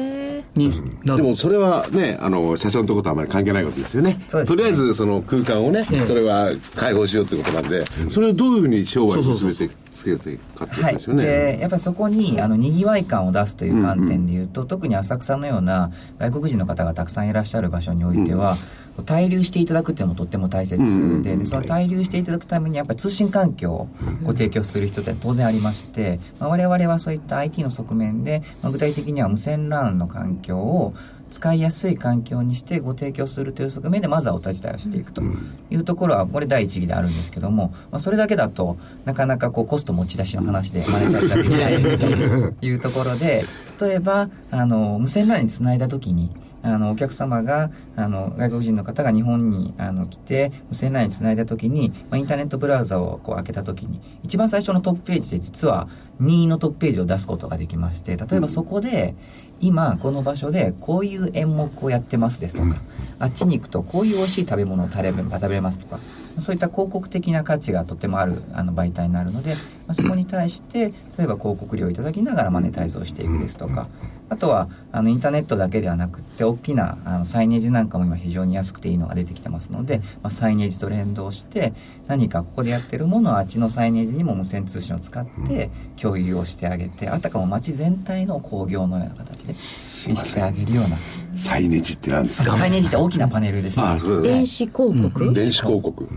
[0.56, 0.72] に
[1.04, 4.14] でもそれはね、あの、社長のところとあまり関係ないことですよね。
[4.34, 4.46] ね。
[4.46, 6.06] とりあえずその空間をね、ええ。
[6.06, 11.24] それは開放しようってことなんで、それをどういうふうに商売に進めてつけていくかっていうこはい、とですよね。
[11.24, 18.58] でやっぱりそこにあのにぎわい感を出すという観点でいうと、特に浅草のような外国人の方がたくさんいらっしゃる場所においては、
[19.04, 20.78] 滞留していただくっていうのもとっても大切
[21.22, 23.88] で,、でその滞留していただくためにやっぱり通信環境を
[24.24, 30.94] ご提供する必要って当然ありまして、まあ、我々はそういった IT の側面で、まあ、具体的には無線 LAN の環境を
[31.32, 35.22] 使いやすい環境にしてご提供するという側面でまずはお手伝いをしていくと
[35.70, 43.44] いうところはこれ第一義であるんですけども、まあ、それだけだとなかなかこうコスト持ち出しの話でマネタイズができないというところで
[43.82, 46.32] 例えばあの無線 LAN につないだ時に
[46.66, 55.88] あのお客様があの外国人の方が日本にあの来て無線 LAN につないだ時に、まあ、インターネットブラウザをこう開けた時に一番最初のトップページで実は
[56.20, 59.16] 任意のトップページを出すことができまして例えばそこで
[59.60, 62.82] 今この場所でこういう演目をやってますですとか、
[63.20, 66.00] あっちに行くとこういう美味しい食べ物を食べ食べますとか
[66.40, 69.56] そういった広告的な価値がとてもあるあの媒体になるので、
[69.88, 73.88] まあ、そこに対して例えば広告料をいただきながらマネタイズをしていくですとか
[74.28, 81.74] あとはあのインターネットだけではなくって大きなあのサイネージなんかも今非常に安くていいのが出てきてますので、まあ、サイネージと連動して
[82.08, 89.56] 何かここでやってるものをあっちのサイネージにも無線通信を使って共有をしてあげてあたかも街全体の工業のような形で
[90.08, 90.98] 見せてあげるような。
[91.36, 92.58] サイネジって何ですか？
[92.58, 94.28] サイネージって大きなパネルです、ああ、それだね。
[94.30, 94.48] 電。
[94.48, 96.10] 子広告、電子広告。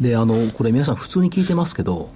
[0.00, 2.08] で、あの、これ皆さん普通に聞いてますけど、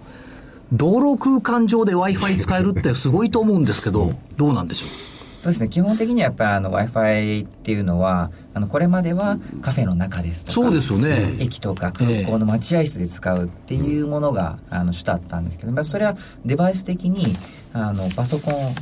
[0.72, 5.11] 道路空間上で Wi-Fi 使えるってすごいと思うんですけど、どうなんでしょう？
[5.42, 11.34] そうですね基本的にはやっぱりあの w i f i っていうのはあのこれまではカフェの中ですとかそうですよね。
[11.40, 17.34] 駅とか空港の待合室で使うっていうものが、あの主だったんですけど、まあ、それはデバイス的に
[17.72, 18.74] あのパソコン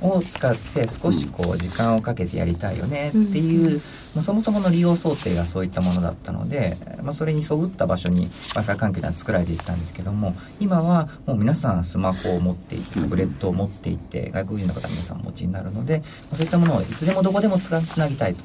[0.00, 3.82] を使って少しこう時間をかけてやりたいよねっていう、
[4.16, 18.42] まあ、そもそもの利用想定がそういったものだったので、まあ、それにそぐった場所に w i f i 環境が作られていったんですけども今はもう皆さんスマホを持っていてタブレットを持っていて外国人の方皆さんお持ちになるので、まあ、そういったものをいつでもどこでもつなぎたいと、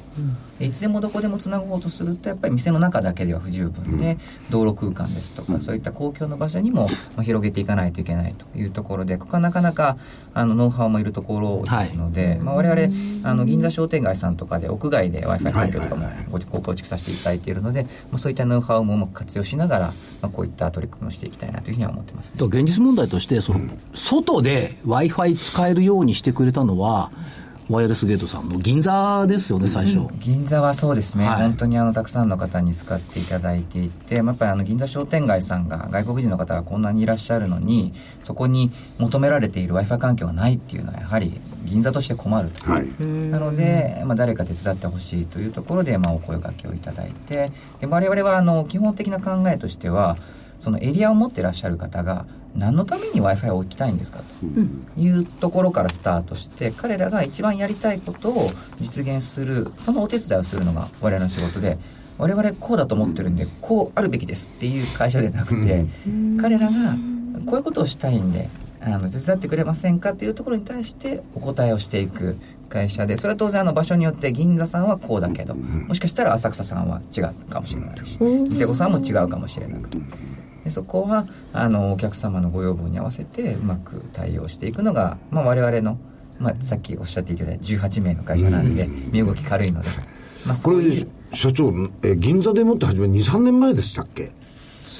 [0.58, 4.18] でいつでもどこでもつなごうとするとやっぱり店の中だけでは不十分で、
[4.50, 9.96] 道路空間ですとかそういった公共の場所にも、まあ、広げていかないといけないというところでここはなかなか
[10.34, 19.86] あのノウハウもいるところですので、まあ、我々あの銀座商店街さんとかで屋外で w i f i 環境とかもごご構築させていただいているので、まあ、そういったノウハウもうまく活用しながら、
[20.20, 23.60] まあ、こういった取り組みをしていきたいなというふうには思ってます、ね、現実問題として、その、
[23.94, 27.12] 外で Wi-Fi 使えるようにしてくれたのは、
[27.72, 30.06] ワイヤレスゲートさんの銀座ですよね、最初。
[30.18, 43.02] 銀座はそうですね、はい本当にあのたくさんの方に使っていただいていて、まあやっぱりあの銀座商店街さんが外国人の方がこんなにいらっしゃるのにそこに求められている w i f i 環境がないっていうのはやはり銀座として困ると、はい。
[43.02, 50.18] なので、まあ、誰か手伝ってほしいというところで、まあ、お声掛けをいただいてで我々はあの基本的な考えとしては
[50.60, 54.20] そのエリアを持ってらっしゃる方が何のために w i f i を置きたいんですか？
[54.96, 61.78] というところからスタートして彼らが一番やりたいことを実現するそのお手伝いをするのが我々の仕事で
[62.18, 65.86] 我々こうだと思ってるんでこうあるべきですっていう会社でなくて
[66.40, 66.96] 彼らが
[67.46, 68.48] こういうことをしたいんで
[68.84, 72.36] あの手伝ってくれませんかっていうところに対してお答えをしていく
[72.68, 78.18] 会社でそれは当然あの場所によって銀座さんはこうだけどもしかしたら浅草さんは違うかもしれないし
[78.50, 79.98] 伊勢子さんも違うかもしれなくて
[80.64, 85.98] でそこはあのお客様のご要望に合わせてうまく対応していくのが、まあ、我々の、
[86.38, 89.88] まあ、さっきおっしゃっていただいた18名の会社なんで身動き軽いので、
[90.46, 91.72] まあ、これそういう社長
[92.02, 94.32] え銀座でもって始め23年前でしたっけ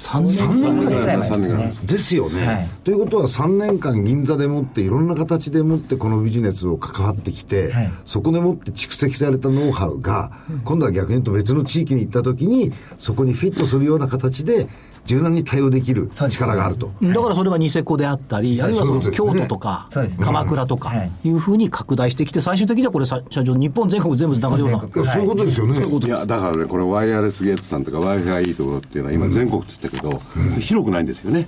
[0.03, 1.29] ？3年3年3年ぐらい前。
[1.29, 1.87] 3年ぐらい前ですね。
[1.87, 2.69] ですよね、はい。
[2.83, 7.89] ということは3年間銀座でもっていろんな形でもってこのビジネスを関わってきて、はい。
[8.05, 10.33] そこでもって蓄積されたノウハウが、
[10.65, 14.67] 今度は逆に言うと別の地域に行った時にそこにフィットするような形で
[15.05, 16.91] 柔軟に対応できる力があると。
[17.01, 19.89] だからそれがニセコであったり、あるいはその京都とか
[20.21, 24.79] 鎌倉とかはいいうふうに拡大してきて、最終的にはこれ、さ社長、日本全国全部つながるような。
[24.79, 25.79] そういうことですよね。
[25.79, 30.21] いや、だからね、これワイヤレスゲートさんとか Wi-Fi がいいところっていうのは今全国って言ったけど、
[30.59, 31.47] 広くないんですよね。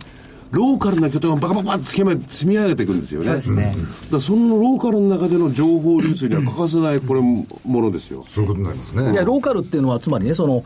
[0.52, 3.26] ローカルな拠点をバカバカバって積み積み上げていくんですよね。
[3.26, 8.24] そうですねだからそのローカルの中での情報流通には欠かせないこれものですよ。
[8.28, 9.12] そういうことになりますね。
[9.12, 10.64] いや、ローカルっていうのは、つまりね、その、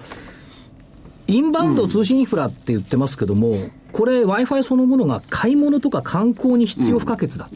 [1.30, 3.56] インバウンド通信インフラって言ってますけども、
[3.92, 7.50] これ Wi-Fi そのものが買い物とか観光に必要不可欠だ、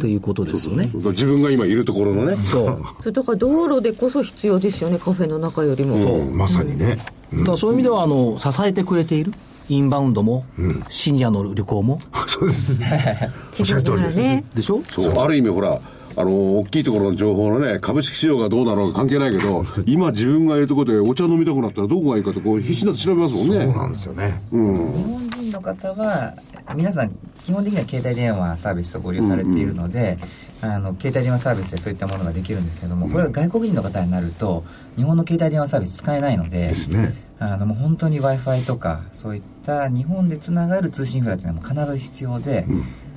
[0.00, 0.90] ということですよね。
[0.94, 2.36] 自分が今いるところのね。
[2.42, 2.82] そう。
[3.00, 6.98] そ れだから道路でこそ必要ですよねカフェの中よりも、そう、まさにね。
[7.32, 9.32] だからそういう意味では、あの、支えてくれている。
[9.68, 10.44] インバウンドも、
[10.88, 12.00] シニアの旅行も。
[12.26, 12.80] そうです。
[13.52, 14.80] 地図ならねでしょ？
[14.88, 15.80] そう、ある意味ほら、
[16.16, 23.60] あの、大きいところの情報のね、株式市場がどうなのか関係ないけど、 今自分がいるところでお茶飲みたくなったらどこがいいかとこう必死になって調べますもんね。
[23.60, 24.40] そうなんですよね。
[24.50, 26.34] 日本人の方は
[26.74, 27.10] 皆さん
[27.44, 30.18] 基本的には携帯電話サービスをご利用されているので、
[30.60, 34.64] あの携帯電話サービスでそういったものができるんですけれども、これは外国人の方になると
[34.96, 37.30] 日本の携帯電話サービス使えないのでですね。
[37.42, 42.66] あのもう本当に w i f i とかそういった日本でつながる通信インフラっていうのはもう必ず必要で,、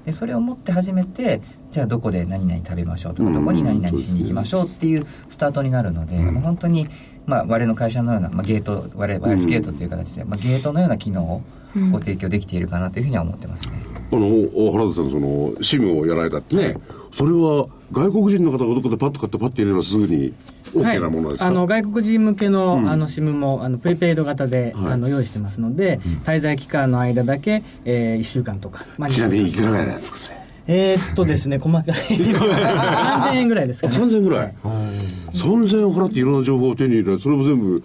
[0.05, 6.87] でそれを持って初めてじゃあどこで何々食べましょうとか、どこに何々しに行きましょうっていうスタートになるので、もう本当に、
[7.25, 11.41] まあ、我々の会社のような、まあ、ゲート我々ワイヤレスゲートという形で、まあ、ゲートのような機能を
[11.91, 13.73] ご提供できているかなというふうには思ってますね。
[14.11, 16.77] あの、お原田さん、その、シムをやられたってね、
[17.11, 20.33] それは外国人の方がどこでパッと買ってパッと入れればすぐに
[20.73, 30.37] OK なものですか、あの外国人向けの,、あの SIM もあのプリペイド型で、はいあの用意してますので、滞在期間の間だけ、え1週間とか、まあちなみにいくらぐらいなんですか、それ？
[30.65, 31.93] えーっとですね、 細かい。
[31.93, 33.97] 3000円ぐらいですかね。
[33.97, 34.53] 3000円ぐらい
[35.33, 37.19] ？3000円払っていろんな情報を手に入れる。
[37.19, 37.83] それも全部、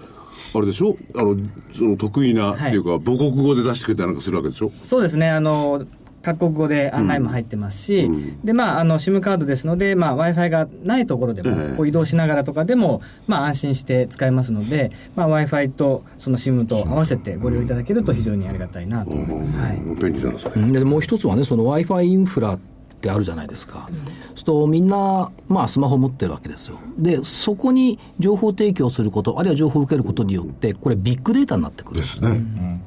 [0.55, 0.96] あれでしょ？
[1.16, 1.37] あの、
[1.72, 4.70] その得意な、っていうか、母国語で出してくれたりなんかするわけでしょ？
[4.70, 5.85] そうですね、あの、
[6.22, 8.11] 各国語で案内も入ってますし、
[8.44, 19.54] で、まあ、あの、SIM カードですので、まあ、Wi-Fi がないところでも、ええこう移動しながらとかでも、まあ、安心して使えますので、まあ、Wi-Fi とその SIM と合わせてご利用いただけると非常にありがたいなと思います。
[19.54, 19.78] はい。
[19.78, 20.61] 便利だな、それ。
[20.61, 22.59] うんでもう一つはね、その Wi-Fi インフラっ
[23.00, 23.88] てあるじゃないですか。
[23.88, 26.78] そうするとみんな、まあスマホ持ってるわけですよ。
[26.98, 32.00] で、そこに情報提供すること、あるいは情報を受けることによって、これビッグデータになってくる。
[32.00, 32.83] ですね。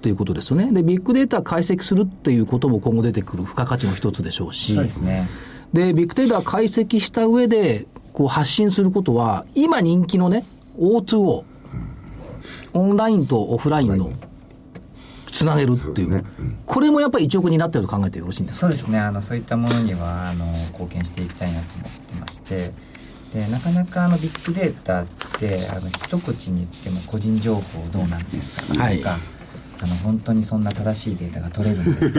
[0.00, 0.72] ということですよね。
[0.72, 4.74] で、ビッグデータ解析するっていうことも今後出てくる付加価値の一つでしょうし。
[4.74, 5.28] そうですね。
[5.72, 10.44] で、ビッグデータ解析した上で、こう発信することは、今人気のね、
[10.78, 11.44] O2O、
[12.72, 14.12] オンラインとオフラインの
[15.30, 16.24] つなげるっていう、
[16.66, 18.66] これもやっぱり一億になってると考えてよろしいんですか？
[18.68, 18.98] そうですね。
[18.98, 22.72] あのそういったものにはあの貢献していきたいなと思ってまして。
[23.34, 25.06] でなかなかあのビッグデータっ
[25.38, 28.62] てあの一口に言っても個人情報どうなんですか？
[28.62, 29.02] とか、はい
[29.80, 32.12] あの本当にそんな正しいデータが取れるんです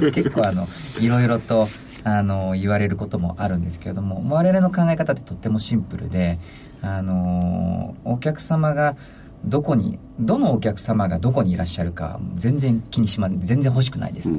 [0.00, 0.10] か？
[0.12, 1.68] 結構あのいろいろと
[2.02, 6.38] あの言われることもあるんですけれども我々の考え方ってとってもシンプルで
[6.82, 8.96] あのお客様が
[9.44, 14.38] どこにどのお客様がどこにいらっしゃるか全然気にしま全然欲しくないですと、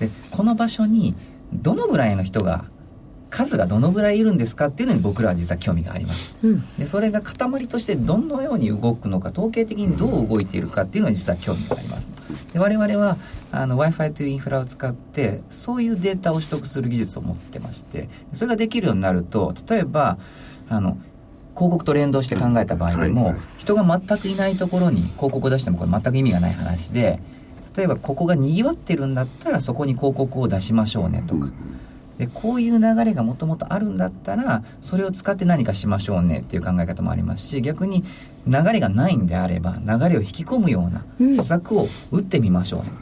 [0.00, 1.14] でこの場所に
[1.52, 2.64] どのぐらいの人が
[3.32, 6.34] 数がどのぐらいいるんですかっていうのに僕らは実は興味があります、
[6.78, 12.08] でそれが塊としてどのように動くのか統計的にどう動いているかっていうのに実は興味があります。
[12.52, 13.16] で我々は
[13.50, 20.18] w i f i というインフラを使ってそういうデータを取得する技術を持ってましてそれができるようになると例えば
[20.68, 20.98] あの
[21.54, 27.20] 広告と連動して考えた場合でも、人が全くいないところに広告を出してもこれ全く意味がない話で
[27.76, 31.48] 例えばここがにぎわってるんだったらそこに広告を出しましょうねとか、
[32.22, 38.04] でこういう流れがもともとあるんだったらそれを使って何かしましょうねっていう考え方もありますし逆に
[38.46, 42.92] 流れがないんであれば流れを引き込むような施策を打ってみましょうね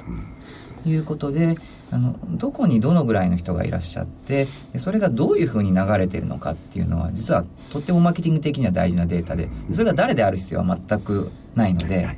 [0.85, 1.56] ということで
[1.90, 12.09] あのどこにどのぐらいの人がいらっしゃってでそれがどういうふうに流れてるのかっていうのは実はとってもマーケティング的には大事なデータでそれが誰である必要は全くないので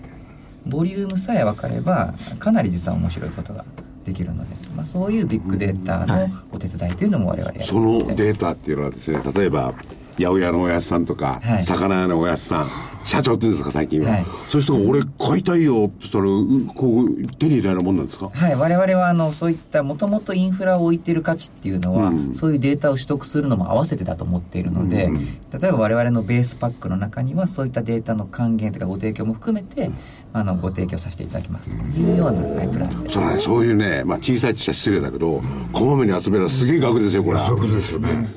[0.67, 3.65] ボリュームさえ分かればかなり実は面白いことが
[4.05, 9.75] できるので、まあ、そういうビッグデータのお手伝いというのも我々やらせてそのデータっていうのはですね、例えば、
[10.19, 11.62] 八百屋のおやつさんとか、はい。
[11.62, 12.71] 魚屋のおやつさん、
[13.05, 14.11] 社長って言うんですか、最近は。
[14.11, 14.27] はい。
[14.49, 18.31] そういう人が、俺買いたいよって言ったら、うこう、手に入れられるもんなんですか？
[18.33, 22.35] はい、我々はあのそういったもともとインフラを置いている価値っていうのは、うん。
[22.35, 25.11] そういうデータを取得するのも合わせてだと思っているので、
[25.59, 29.91] 例えば我々のベースパックの中にはそういったデータの還元とかご提供も含めて、
[30.35, 33.05] あのご提供させていただきますというようなはいプラン。
[33.05, 37.38] でそれね、そういうね、まあ小さいって言っちゃ失礼だけど、こまめに集めるのはすげえ額ですよ、これ。
[37.38, 38.29] そういうことですよね。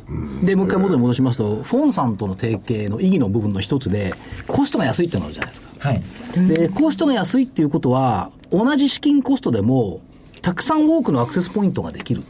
[0.43, 4.13] で、もう一回元に戻しますと、フォンさんとの提携の意義の部分の一つで、
[4.55, 5.89] コストが安いっていうのがあるじゃないですか。
[5.89, 6.03] はい
[6.47, 10.01] で、コストが安いっていうことは、同じ資金コストでも、
[10.41, 12.23] たくさん多くのアクセスポイントができるっ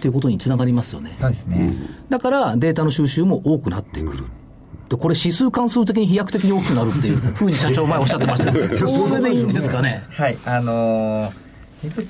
[0.00, 1.14] ていうことにつながりますよね。
[1.16, 1.74] そうですね、
[2.08, 4.24] だからデータの収集も多くなってくる。
[4.88, 10.04] で、これ指数関数的に飛躍的に大きくなるっていう ふうに社長前おっしゃってましたけど、それでいいんですかね。
[10.10, 11.50] はいあのー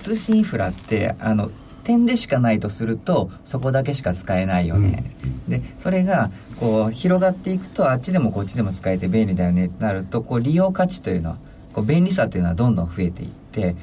[0.01, 1.53] 通信インフラってあの
[1.91, 5.13] 点でしかないとするとそこだけしか使えないよね、
[5.49, 6.31] でそれが
[6.61, 9.67] こう広がっていくとあっちでもこっちでも使えて便利だよね。
[9.67, 11.39] ってなるとこう利用価値というのは
[11.73, 13.75] こう便利さっていうのはどんどん増えていって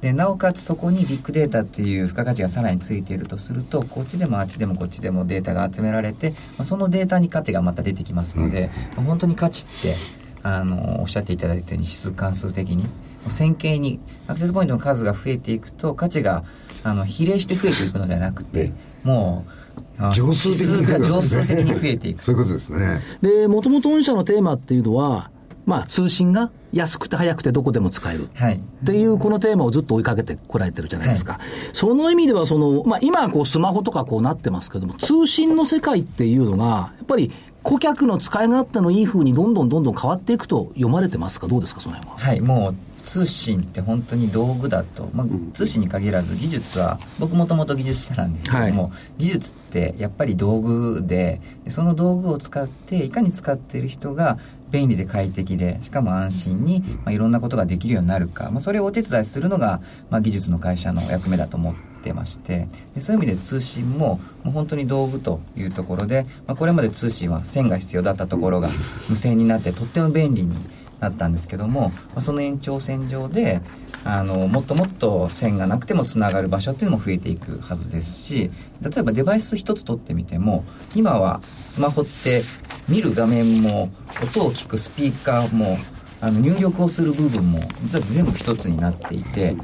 [0.00, 9.96] でなおかつそこにビッグデータっていう付加価値がさらについているとするとこっちでもあっちでもこっちでもデータが集められて、まあ、そのデータに価値がまた出てきますので、まあ本当に価値って
[10.44, 12.86] あのおっしゃっていただいたように指数関数的に
[13.28, 13.98] 線形に
[14.28, 16.44] アクセスポイントの数が増えていくと価値が
[16.82, 18.72] あの比例して増えていくのではなくて、
[19.02, 23.00] もうあ常数的に指数が常数的に増えていくそういうことですね。
[23.20, 25.30] で、もともと御社のテーマっていうのは、
[25.66, 28.28] まあ、通信が安くて早くてどこでも使える。
[28.34, 31.40] はいっていうこのテーマをずっと追いかけてこられてるじゃないですか。
[31.72, 41.48] その意味では、その、まあ今はこうスマホとかこうなってますけども、通信の世界っていうのが、やっぱり顧客の使い勝手のいい風にどんどんどんどん変わっていくと読まれてますか？
[41.48, 42.18] どうですか、その辺は？
[42.18, 42.74] はい、もう
[43.08, 48.92] 通信って本当に道具だと、まあ、通信に限らず技術は僕もともと技術者なんですけども、はい。
[49.16, 54.38] 技術ってやっぱり道具ででその道具を使っていかに使っている人が
[54.70, 59.80] 便利で快適でしかも安心に、まあ、いろんなことができるようになるか、まあ、それをお手伝いするのが、
[60.10, 62.68] まあ、技術の会社の役目だと思ってまして。
[62.94, 68.68] でそういう意味で通信ももう本当に道具というところで、まあ、これまで通信は線が必要だったところが
[69.08, 70.54] 無線になってとっても便利に
[71.00, 73.60] なったんですけども、まあ、その延長線上で
[74.04, 82.42] あのもっともっと線がなくてもつながる場所っていうのも増えていくはずですし例えばデバイス一つ取ってみても今はスマホって
[82.88, 83.90] 見る画面も
[84.22, 85.78] 音を聞くスピーカーも
[86.20, 89.56] あの入力をする部分も実は全部一つになっていて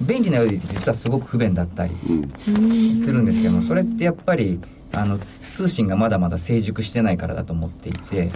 [0.00, 1.94] 便利なようで実はすごく不便だったり
[2.96, 4.60] するんですけどもそれってやっぱり
[4.92, 5.18] あの
[5.50, 8.30] 通信がまだまだ成熟してないからだと思っていて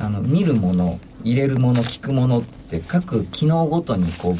[0.00, 4.36] あの見るもの入れるもの聞くものって各機能ごとにこう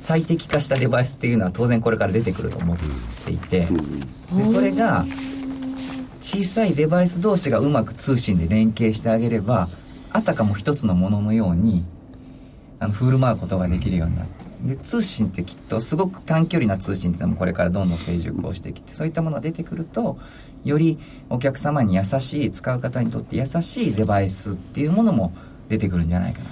[0.00, 2.78] 最適化したデバイスっていうのは当然これから出てくると思っ
[3.24, 3.66] ていて
[4.32, 5.04] でそれが
[6.20, 9.68] 小さいデバイス同士がうまく通信で連携してあげれば
[10.12, 11.84] あたかも一つのもののように
[12.78, 20.18] あの振る舞うことができるようになってで通信ってきっとすごく短距離な通信っていうのもこれからどんどん成熟をしてきてそういったものが出てくると
[20.64, 20.98] より
[21.30, 25.32] お客様に優しい使う方にとって優しいデバイスっていうものも
[25.70, 26.50] 出てくるんじゃないかな。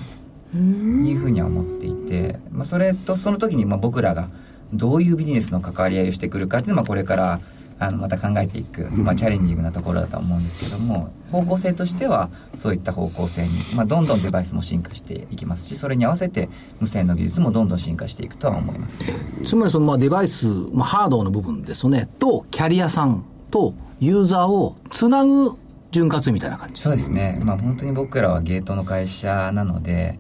[0.53, 4.31] というふうには思っていて、まあ、それとその時にまあ僕らが
[4.73, 7.41] どういうビジネスの関わり合いをしてくるかっていうのはこれから
[7.81, 16.49] あのまた考えていく、まあ、チャレンジングなところだと思うんですけども方向性としてはそういった方向性に、まあ、どんどんデバイスも進化していきますしそれに合わせて
[16.81, 19.01] 無線の技術もどんどん進化していくとは思います、
[19.47, 25.57] つまりそのまあデバイス、まあ、ハードの部分ですよね、と、キャリアさんとユーザーをつなぐ
[25.91, 26.83] 潤滑みたいな感じ。
[26.83, 30.19] そうですね、まあ、本当に僕らはゲートの会社なので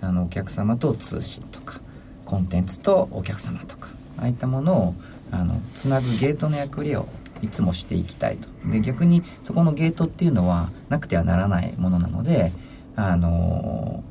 [0.00, 1.80] あのお客様と通信とか
[2.24, 4.94] コンテンツとお客様とかああいったものを
[5.30, 7.06] あのつなぐゲートの役割を
[7.42, 12.52] いつもしていきたいとで逆にそこのゲートっていうのはなくてはならないものなので
[12.96, 14.04] あの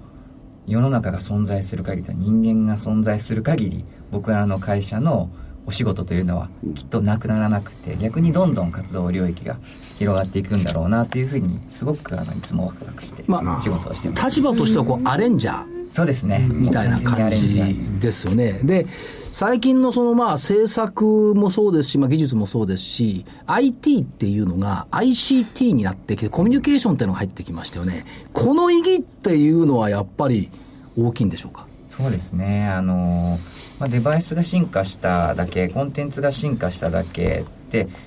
[0.68, 5.30] 世の中が存在する限り人間が存在する限り僕らの会社の
[5.66, 9.60] お仕事というのはきっとなくならなくて逆にどんどん活動領域が
[10.00, 15.80] 広がっていくんだろうなというふうにすごくあのいつもワクワクしてまあ仕事をしてます、立場としてはこうアレンジャー。
[15.92, 18.60] そうですねみたいな感じですよね。
[18.64, 18.86] で、
[19.32, 28.06] 最近のそのまあ政策もそうですし、まあ技術もそうですし、IT っていうのが ICT になってきて、コミュニケーションっていうのが入ってきましたよね。
[28.34, 30.52] この意義っていうのはやっぱり
[30.96, 31.66] 大きいんでしょうか？
[31.90, 33.40] そうですねあの、
[33.80, 37.46] まあ、デバイスが進化しただけコンテンツが進化しただけで、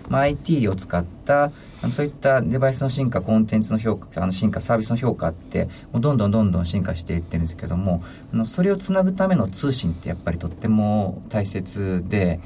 [0.08, 8.02] まあ、IT を使ったあのそういったデバイスの進化コンテンツの評価あの進化サービスの評価ってもうどんどんどんどん進化していってるんですけども
[8.32, 12.40] あのそれをつなぐための通信ってやっぱりとっても大切で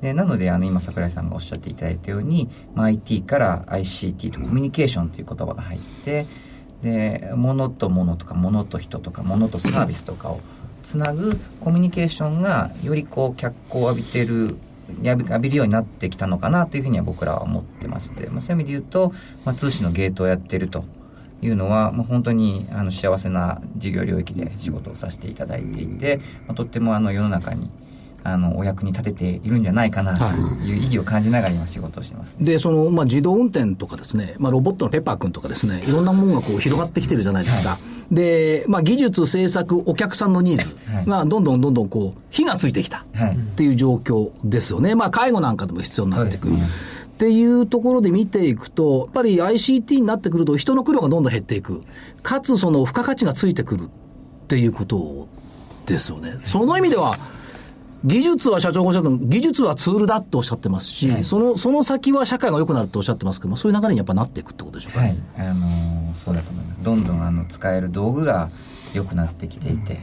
[0.00, 6.26] でなのであの今桜井さんがおっしゃっていただいたように、まあ、IT から ICT とコミュニケーションという言葉が入って
[6.82, 10.40] で物と物とか物と人とか物とサービスとかを
[10.82, 14.56] つなぐコミュニケーションがよりこう脚光を浴びてる
[15.02, 19.12] 浴び浴びるようになってきたのかなというふうには僕らは思ってまして、まあ、そういう意味で言うと、
[19.44, 20.84] まあ、通信のゲートをやってると
[21.42, 27.70] いうのは、まあ、本当にあの幸せな事業領域で仕事をさせていただいていて、まあ、とってもあの世の中に
[28.22, 30.24] あのお役に立てているんじゃないかなと
[30.64, 37.78] いう意義を感じながら今仕事をしてます、で、その、まあ、自動運転とかですね、まあ、ロボットのペッパー君とかですね、いろんなものがこう広がってきてるじゃないですか。
[38.10, 44.94] で、まあ、技術、制作、お客さんのニーズがどんどんどんどんこう、火がついてきたはいっていう状況ですよね。
[44.94, 46.54] まあ、介護なんかでも必要になってくる。
[46.54, 46.56] っ
[47.20, 51.82] ていうところで見ていくと、やっぱり ICT になってくると人の苦労がどんどん減っていく。
[52.22, 55.28] かつその付加価値がついてくるっていうこと
[55.84, 56.38] ですよね。
[56.44, 57.18] その意味では、
[58.04, 63.40] 技術は社長がおっしゃったの技術はツールだっておっしゃってますし、その、その先は社会が良くなるっておっしゃってます。
[63.40, 65.00] けども、そういう流れにやっぱなっていくってことでしょうか。
[65.00, 66.82] はい、あのーそうだと思います。
[66.82, 68.50] どんどんあの使える道具が
[68.94, 70.00] 良くなってきていて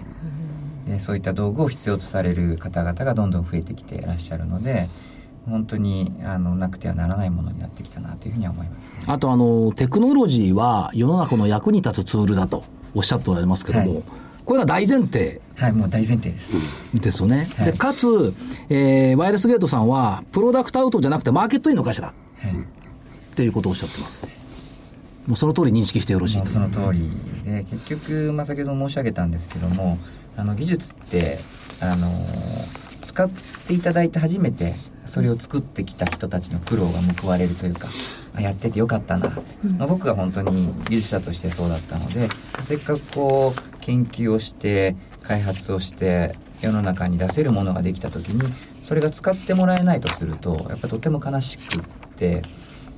[0.88, 4.90] でそういった道具を必要とされる方々がどんどん増えてきていらっしゃるので
[5.46, 14.04] 本当にあのなくてはならないものになってきたなというふうには思います、ね、あとあのテクノロジーは世の中の役に立つツールだとおっしゃっておられますけども、はい、
[14.48, 15.42] これが大前提。
[15.58, 16.56] はいもう大前提です。
[16.94, 18.34] ですよね、はい、でかつ、
[18.70, 22.56] えー、ワイヤレスゲートさんはプロダクトアウトじゃなくてマーケットインの会社だ、はい、っ
[23.36, 24.26] ていうことをおっしゃってます。
[25.26, 27.10] もうその通り認識してよろしいその通り
[27.44, 29.98] で結局、まあ、先ほど申し上げたんですけども
[30.38, 31.40] あの技術って
[31.82, 32.10] あの
[33.04, 33.30] 使っ
[33.68, 34.76] ていただいて初めて
[35.06, 37.90] それを作ってきた人たちの苦労が報われるというか
[38.36, 39.28] あやっててよかったな、
[39.66, 42.30] うん、まあ、僕が本当に技術者としてそうだったので
[42.62, 51.82] せっかくこう研究をして開発をして世の中に出せるものができた時にそれが使ってもらえないとするとやっぱとても悲しくっ
[52.18, 52.42] て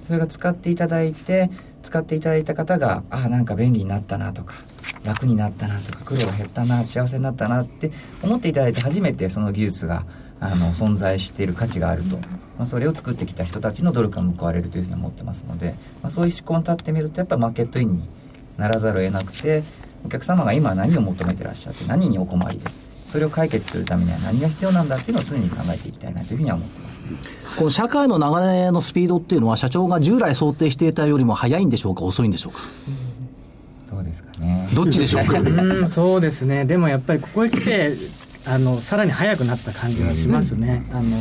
[0.05, 1.51] それが使っていただいて
[1.83, 4.55] 使っていただいた方がああなんか便利になったなとか
[5.03, 7.91] 楽になったなとか苦労が減ったな幸せになったなって
[8.23, 10.05] 思っていただいて初めてその技術が
[10.39, 12.23] あの存在している価値があると、ま
[12.61, 18.09] あ、それを作ってきた人たちの努力が報われるというふうに思ってますので、まあ、そういう思考に立ってみるとやっぱマーケットインに
[18.57, 19.63] ならざるを得なくて
[20.05, 22.65] お客様が今何を求めてらっしゃって何にお困りで
[23.05, 27.07] それを解決するためには何が必要なんだっていうのを常に考えていきたいなというふうには思ってます、ね、
[27.57, 32.59] この社会の流れのスピードっていうのは社長が従来想定していたよりも早いんでしょうか遅いんでしょうか、
[33.95, 34.69] どうですかね。
[34.73, 35.39] どっちでしょうか？
[35.41, 36.65] うんそうですね。
[36.65, 37.95] でもやっぱりここへ来て
[38.45, 40.85] あのさらに早くなった感じがしますね。
[40.93, 41.17] あの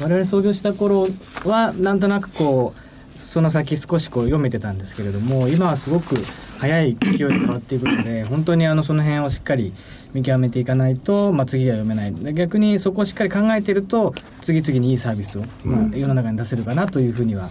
[0.00, 1.08] 我々創業した頃
[1.44, 2.80] はなんとなくこう
[3.16, 6.16] その先少しこう読めてたんですけれども今はすごく
[6.58, 9.72] 早い勢いで変わっていくので 本当にあのその辺をしっかり
[10.12, 12.34] 見極めていかないと、まあ、次は読めない。
[12.34, 17.50] 逆にそこをしっかり考えていると次々にいいサービスを、まあ、世の中に出せるかなというふうには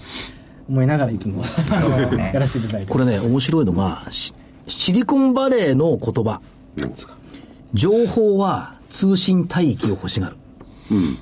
[0.68, 6.42] 思いながらいつもね、 やらせていただいてこれね面白いのがシリコンバレーの言葉。
[7.74, 10.36] 情報は通信帯域を欲しがる。
[10.92, 11.18] うん。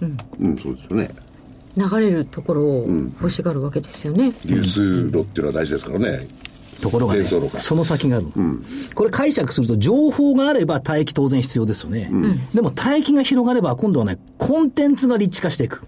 [0.00, 1.10] うん、うん、そうですよね。
[1.76, 2.86] 流れるところを
[3.20, 4.34] 欲しがるわけですよね。
[4.44, 6.28] 流通路っていうのは大事ですからね。
[6.82, 8.64] ところが、ね、その先がある、うん、
[8.94, 15.86] これ解釈すると情報があれば帯域当然必要ですよね、うん、でも帯域が広がれば今度はねコンテンツが立地化していく、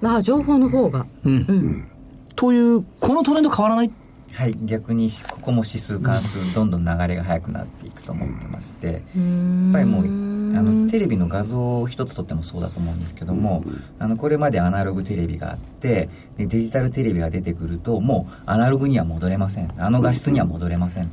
[0.00, 1.90] うん、ああ情報の方が、うん、うん、
[2.36, 3.90] というこのトレンド変わらない
[4.32, 9.02] はい、逆にここも指数関数、どんどん流れが速くなっていくと思ってまして、やっ
[9.72, 10.04] ぱりもう
[10.56, 13.64] あのテレビの画像を一つ撮ってもそうだと思うんですけども、
[13.98, 19.72] あのこれまでアナログテレビがあってでデジタルテレビが出てくるともうアナログには戻れません。
[19.78, 21.10] あの画質には戻れません。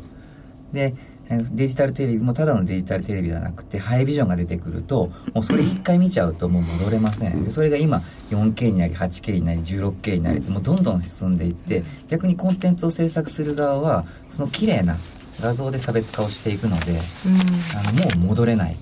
[0.74, 0.96] で
[1.42, 7.44] デジタルテレビもただのデジタルテレビではなくてハイビジョンが出てくるともうそれ一回見ちゃうともう戻れません。
[7.44, 14.98] でそれが今 4K になり 8K になり 16K になりもうどんどん進んでいって逆にコンテンツを制作する側はその綺麗な
[15.40, 17.00] 画像で差別化をしていくので、
[17.76, 18.78] あのもう戻れない。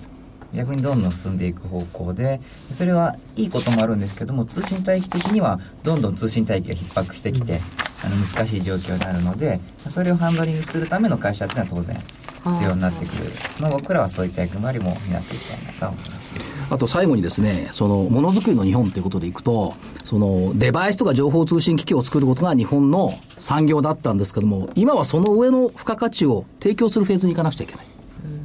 [0.54, 2.38] 逆にどんどん進んでいく方向で
[2.74, 7.60] それはいいこともあるんですけども通信帯域的にはどんどん通信帯域が逼迫してきて、
[8.04, 12.02] あの難しい状況になるのでそれをハンドリングするための会社っていうのは当然
[12.44, 13.30] 必要になってくる、
[13.60, 16.22] まあ、僕らはそういった役割も担っていきたいなと思います。
[16.70, 19.74] あと最後にですね、そのものづくりの日本ということでいくと、
[20.04, 27.86] そのデバイスとか情報通信機器を作ることが日本の産業だったんですけども、今はその上の付加価値を提供するフェーズに行かなくちゃいけない。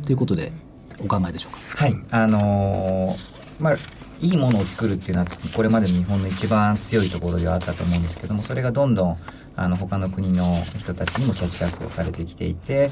[0.06, 0.52] ということで、
[1.00, 1.86] お考えでしょうか？
[1.86, 1.96] はい。
[2.12, 3.18] あのー、
[3.60, 3.74] まあ、
[4.20, 9.18] いいものを作るっていうのは、これまでの日本の一番強いところではあったと思うんですけども、それがどんどん、
[9.56, 12.90] あの、他の国の人たちにもキャッチアップをされてきていて、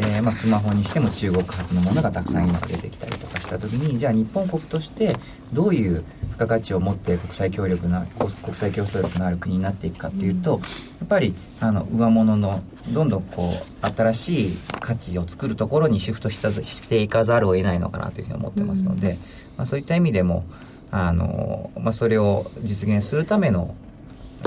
[0.00, 5.16] で、まあ、スマホにしても中国発のものがたくさん今出てきたりとかした時に、じゃあ日本国として
[5.52, 10.60] どういう付加価値を持って国際協力な、国際競争力のある国になっていくかっていうと、
[11.00, 19.18] やっぱり、あの、上物の、どんどんこう、新しい価値を作るところにシフトしたしていかざるを得ないのかなというふうに思ってますので、
[19.56, 20.44] まあ、そういった意味でも、
[20.90, 23.74] あの、まあ、それを実現するための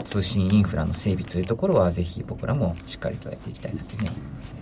[0.04, 4.55] 通信インフラの整備というところはぜひ僕らもしっかりとやっていきたいなというふうに思いますね。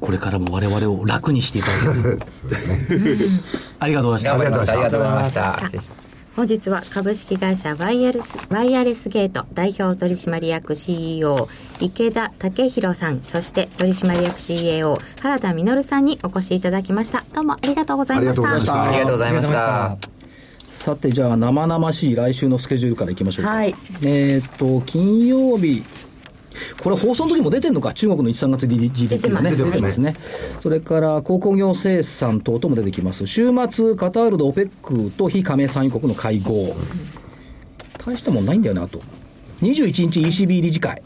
[0.00, 2.20] これからも我々を楽にしていただける。
[3.78, 4.72] ありがとうございました。
[4.72, 5.60] ありがとうございました。
[6.36, 11.48] 本日は株式会社ワイヤレスワイヤレスゲート代表取締役 CEO
[11.80, 13.22] 池田武弘さん。
[13.22, 17.24] そして取締役 CAO 原田実さんにお越しいただきました。
[17.32, 18.82] どうもありがとうございました。
[18.82, 19.96] ありがとうございました。
[20.76, 23.74] さてじゃあ生々しい来週のスケジュールからいきましょうか、はい、
[24.04, 25.82] えっ、と金曜日
[26.82, 30.14] これ放送の時も出てるのか、中国の1、3月 GDP がね、出てますね。
[30.60, 33.26] それから鉱工業生産等々も出てきます。
[33.26, 36.76] 週末、カタールの OPEC と非加盟産油国の会合。
[38.04, 39.00] 大したもんないんだよな、あと。
[39.62, 41.02] 21日 ECB 理事会。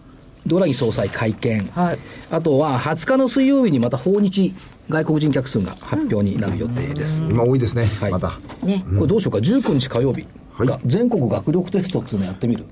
[0.46, 1.66] ドラギ総裁会見。
[1.66, 1.98] はい、
[2.30, 4.54] あとは20日の水曜日にまた訪日
[4.88, 7.22] 外国人客数が発表になる予定です。
[7.28, 8.38] 今多いですね、はいまた。
[8.62, 8.84] ね。
[8.94, 10.22] これどうしようか、19日火曜日。
[10.22, 10.30] はい
[10.66, 12.64] が全国学力テストっていうのやってみる。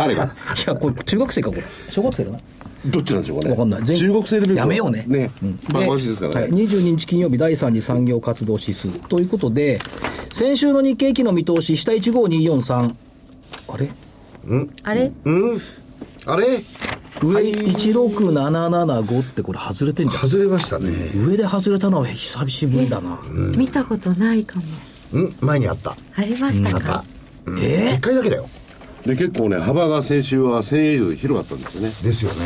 [0.00, 0.24] 誰が？
[0.24, 0.28] い
[0.66, 1.64] や、これ中学生か、これ。
[1.90, 2.40] 小学生かな？
[2.86, 3.50] どっちなんでしょうかね。
[3.50, 5.04] わかんない全中国製レベルやめようね。
[5.06, 5.30] ね。
[5.42, 6.62] うんですからはい、ね。
[6.62, 9.80] 22日金曜日第3次産業活動指数ということで、
[10.32, 12.94] 先週の日経期の見通し、下15243。
[13.68, 13.90] あれ？
[14.82, 15.12] あれ？
[15.24, 15.60] うん？
[16.24, 16.62] あれ？
[17.20, 20.22] 上16775ってこれ外れてんじゃん。
[20.22, 20.90] 外れましたね。
[21.14, 23.20] 上で外れたのは久しぶりだな。
[23.28, 24.64] 見たことないかも。
[25.12, 25.36] うん？
[25.42, 25.94] 前にあった。
[26.16, 27.04] ありましたか？
[27.58, 27.96] え？
[27.98, 28.48] 一回だけだよ。
[29.06, 31.88] で、結構ね、幅が先週は1000円以上で広かったんですよね。
[32.02, 32.36] ですよね。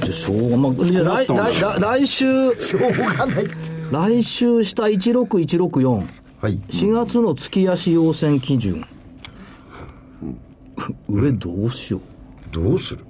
[0.00, 2.80] ー、じゃあしょうが、まあ、じゃあ来来来来週、しょう
[3.16, 3.44] がない。
[3.90, 6.06] 来週下16164。
[6.40, 6.58] はい。
[6.70, 8.86] 4月の月足要線基準。
[11.08, 12.00] 上どうしよ
[12.52, 13.04] どうする？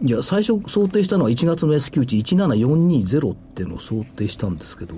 [0.00, 0.06] う。
[0.06, 4.94] いや、最初想定したのは1月の S q 値17420っていうのを想定したんですけど、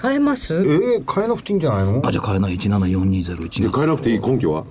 [0.00, 0.54] 変えます？
[0.54, 2.00] えー、変えなくていいんじゃないの？
[2.04, 2.56] あ、じゃあ買えない。
[2.56, 4.64] 17420、で、17変えなくていい根拠は？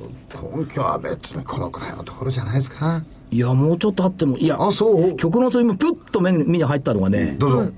[0.58, 3.04] 根拠は別にこのくらいのところじゃないですか。
[3.32, 5.16] いや、もうちょっとあっても、いや、あ、そう？
[5.16, 7.72] 曲のつ今、プッと目に目に入ったのがね、どうぞ。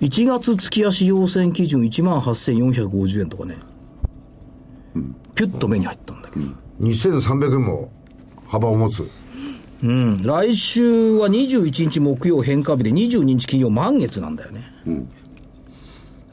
[0.00, 3.56] 1月月足要線基準1万8450円とかね、
[5.34, 6.46] ピュッと目に入ったんだけど、
[6.80, 7.90] 2300円も
[8.46, 9.08] 幅を持つ。
[9.82, 14.72] うん、来週は21日木曜変化日で22日金曜満月なんだよね。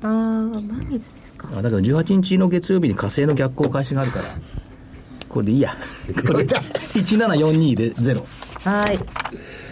[0.05, 1.49] あー、満月ですか。
[1.57, 4.25] あだから18日の月曜日に火星の逆行開始があるから、
[5.29, 5.75] これでいいや。
[6.27, 8.25] これ、1742でゼロ。
[8.63, 8.99] はい。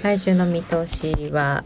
[0.03, 1.63] 来週の見通しは、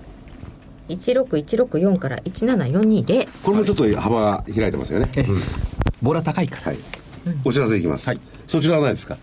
[0.89, 5.09] 16164から17420で、これもちょっと幅が開いてますよね。
[5.18, 5.26] え、
[6.01, 6.72] ボラ高いから。
[6.72, 6.80] はい。
[7.43, 8.09] お知らせいきます。
[8.47, 9.18] そちらはないですか？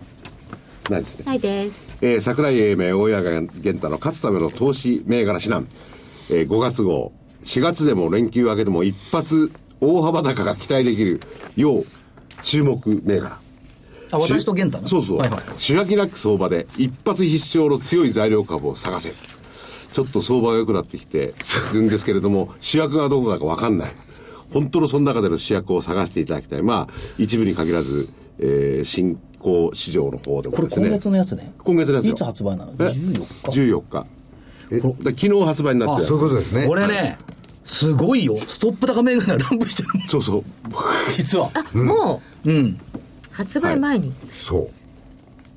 [0.89, 1.25] ないですね。
[1.25, 1.87] ないです。
[2.01, 5.65] えー、桜井英明、大谷源太の勝つための投資銘柄指南。
[6.29, 7.11] えー、5月号。
[7.45, 11.21] 4月でも連休明けでも一発大幅高が期待できる
[11.55, 11.83] 要
[12.43, 13.39] 注目銘柄。
[14.11, 15.17] あ、私と玄太のそうそう。
[15.17, 15.41] はいはい。
[15.57, 19.13] 主役なく相場で一発必勝の強い材料株を探せ。
[19.93, 21.33] ちょっと相場が良くなってきて
[21.71, 23.91] るんですけれども、主役がどこだか分かんない。
[24.51, 26.63] 本当のその中での主役を探していただきたい。
[26.63, 30.81] まあ、一部に限らず、えー、新興市場の方でもですね。
[30.81, 31.53] これ今月のやつね。
[31.63, 32.73] 今月のやつよいつ発売なの？
[32.79, 33.51] え ?14 日。
[33.51, 34.07] 14日。
[34.71, 34.79] え？
[34.79, 36.67] だ昨日発売になってるそういうことですね。
[36.67, 37.17] これね、
[37.65, 38.37] すごいよ。
[38.37, 40.07] ストップ高銘柄ランプしてるもん。
[40.07, 40.43] そうそう。
[41.11, 41.49] 実は。
[41.53, 42.79] あ、もう、うん。
[43.31, 44.13] 発売前に。
[44.41, 44.69] そう。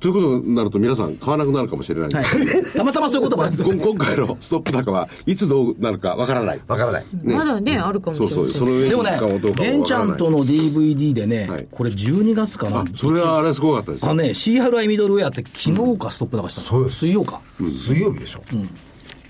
[0.01, 2.71] ということになると皆さん買わなくなるかもしれないんではいすけど、。
[2.77, 3.63] たまたまそういうこともあって。
[3.63, 6.61] こん今回のストップ高はいつどうなるかわからない。
[6.67, 7.05] わからない。
[7.23, 8.35] まだね、あるかもしれない。
[8.35, 8.65] そうそう。
[8.65, 12.79] その上にでもね使おうどう、か玄ちゃんとの DVD でね、はいこれ12月かな？
[12.79, 12.85] あ、。
[12.95, 14.11] それはあれすごかったですよ。
[14.11, 17.41] あのね、CRI ミドルウェアって昨日かストップ高したうです水曜か。
[17.59, 18.41] 水曜日でしょ。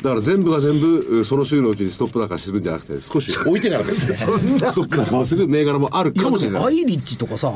[0.02, 4.16] だから全部が全部、うその週のうちにストップ高してるんじゃなくて、少し置いてからですね。
[4.18, 4.26] ス
[4.76, 6.60] トップ高をする銘柄もあるかもしれない。
[6.60, 7.52] でもアイリッチとかさ、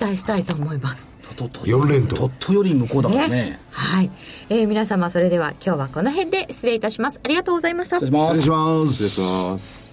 [0.00, 1.10] 待したいと思います。
[1.48, 3.58] とと四連投鳥取より向こうだからね。
[3.70, 4.10] はい。
[4.48, 7.20] えー皆様、それでは今日はこの辺で失礼いたします。
[7.22, 8.92] ありがとうございました失礼します失礼します。
[8.92, 9.89] 失礼します。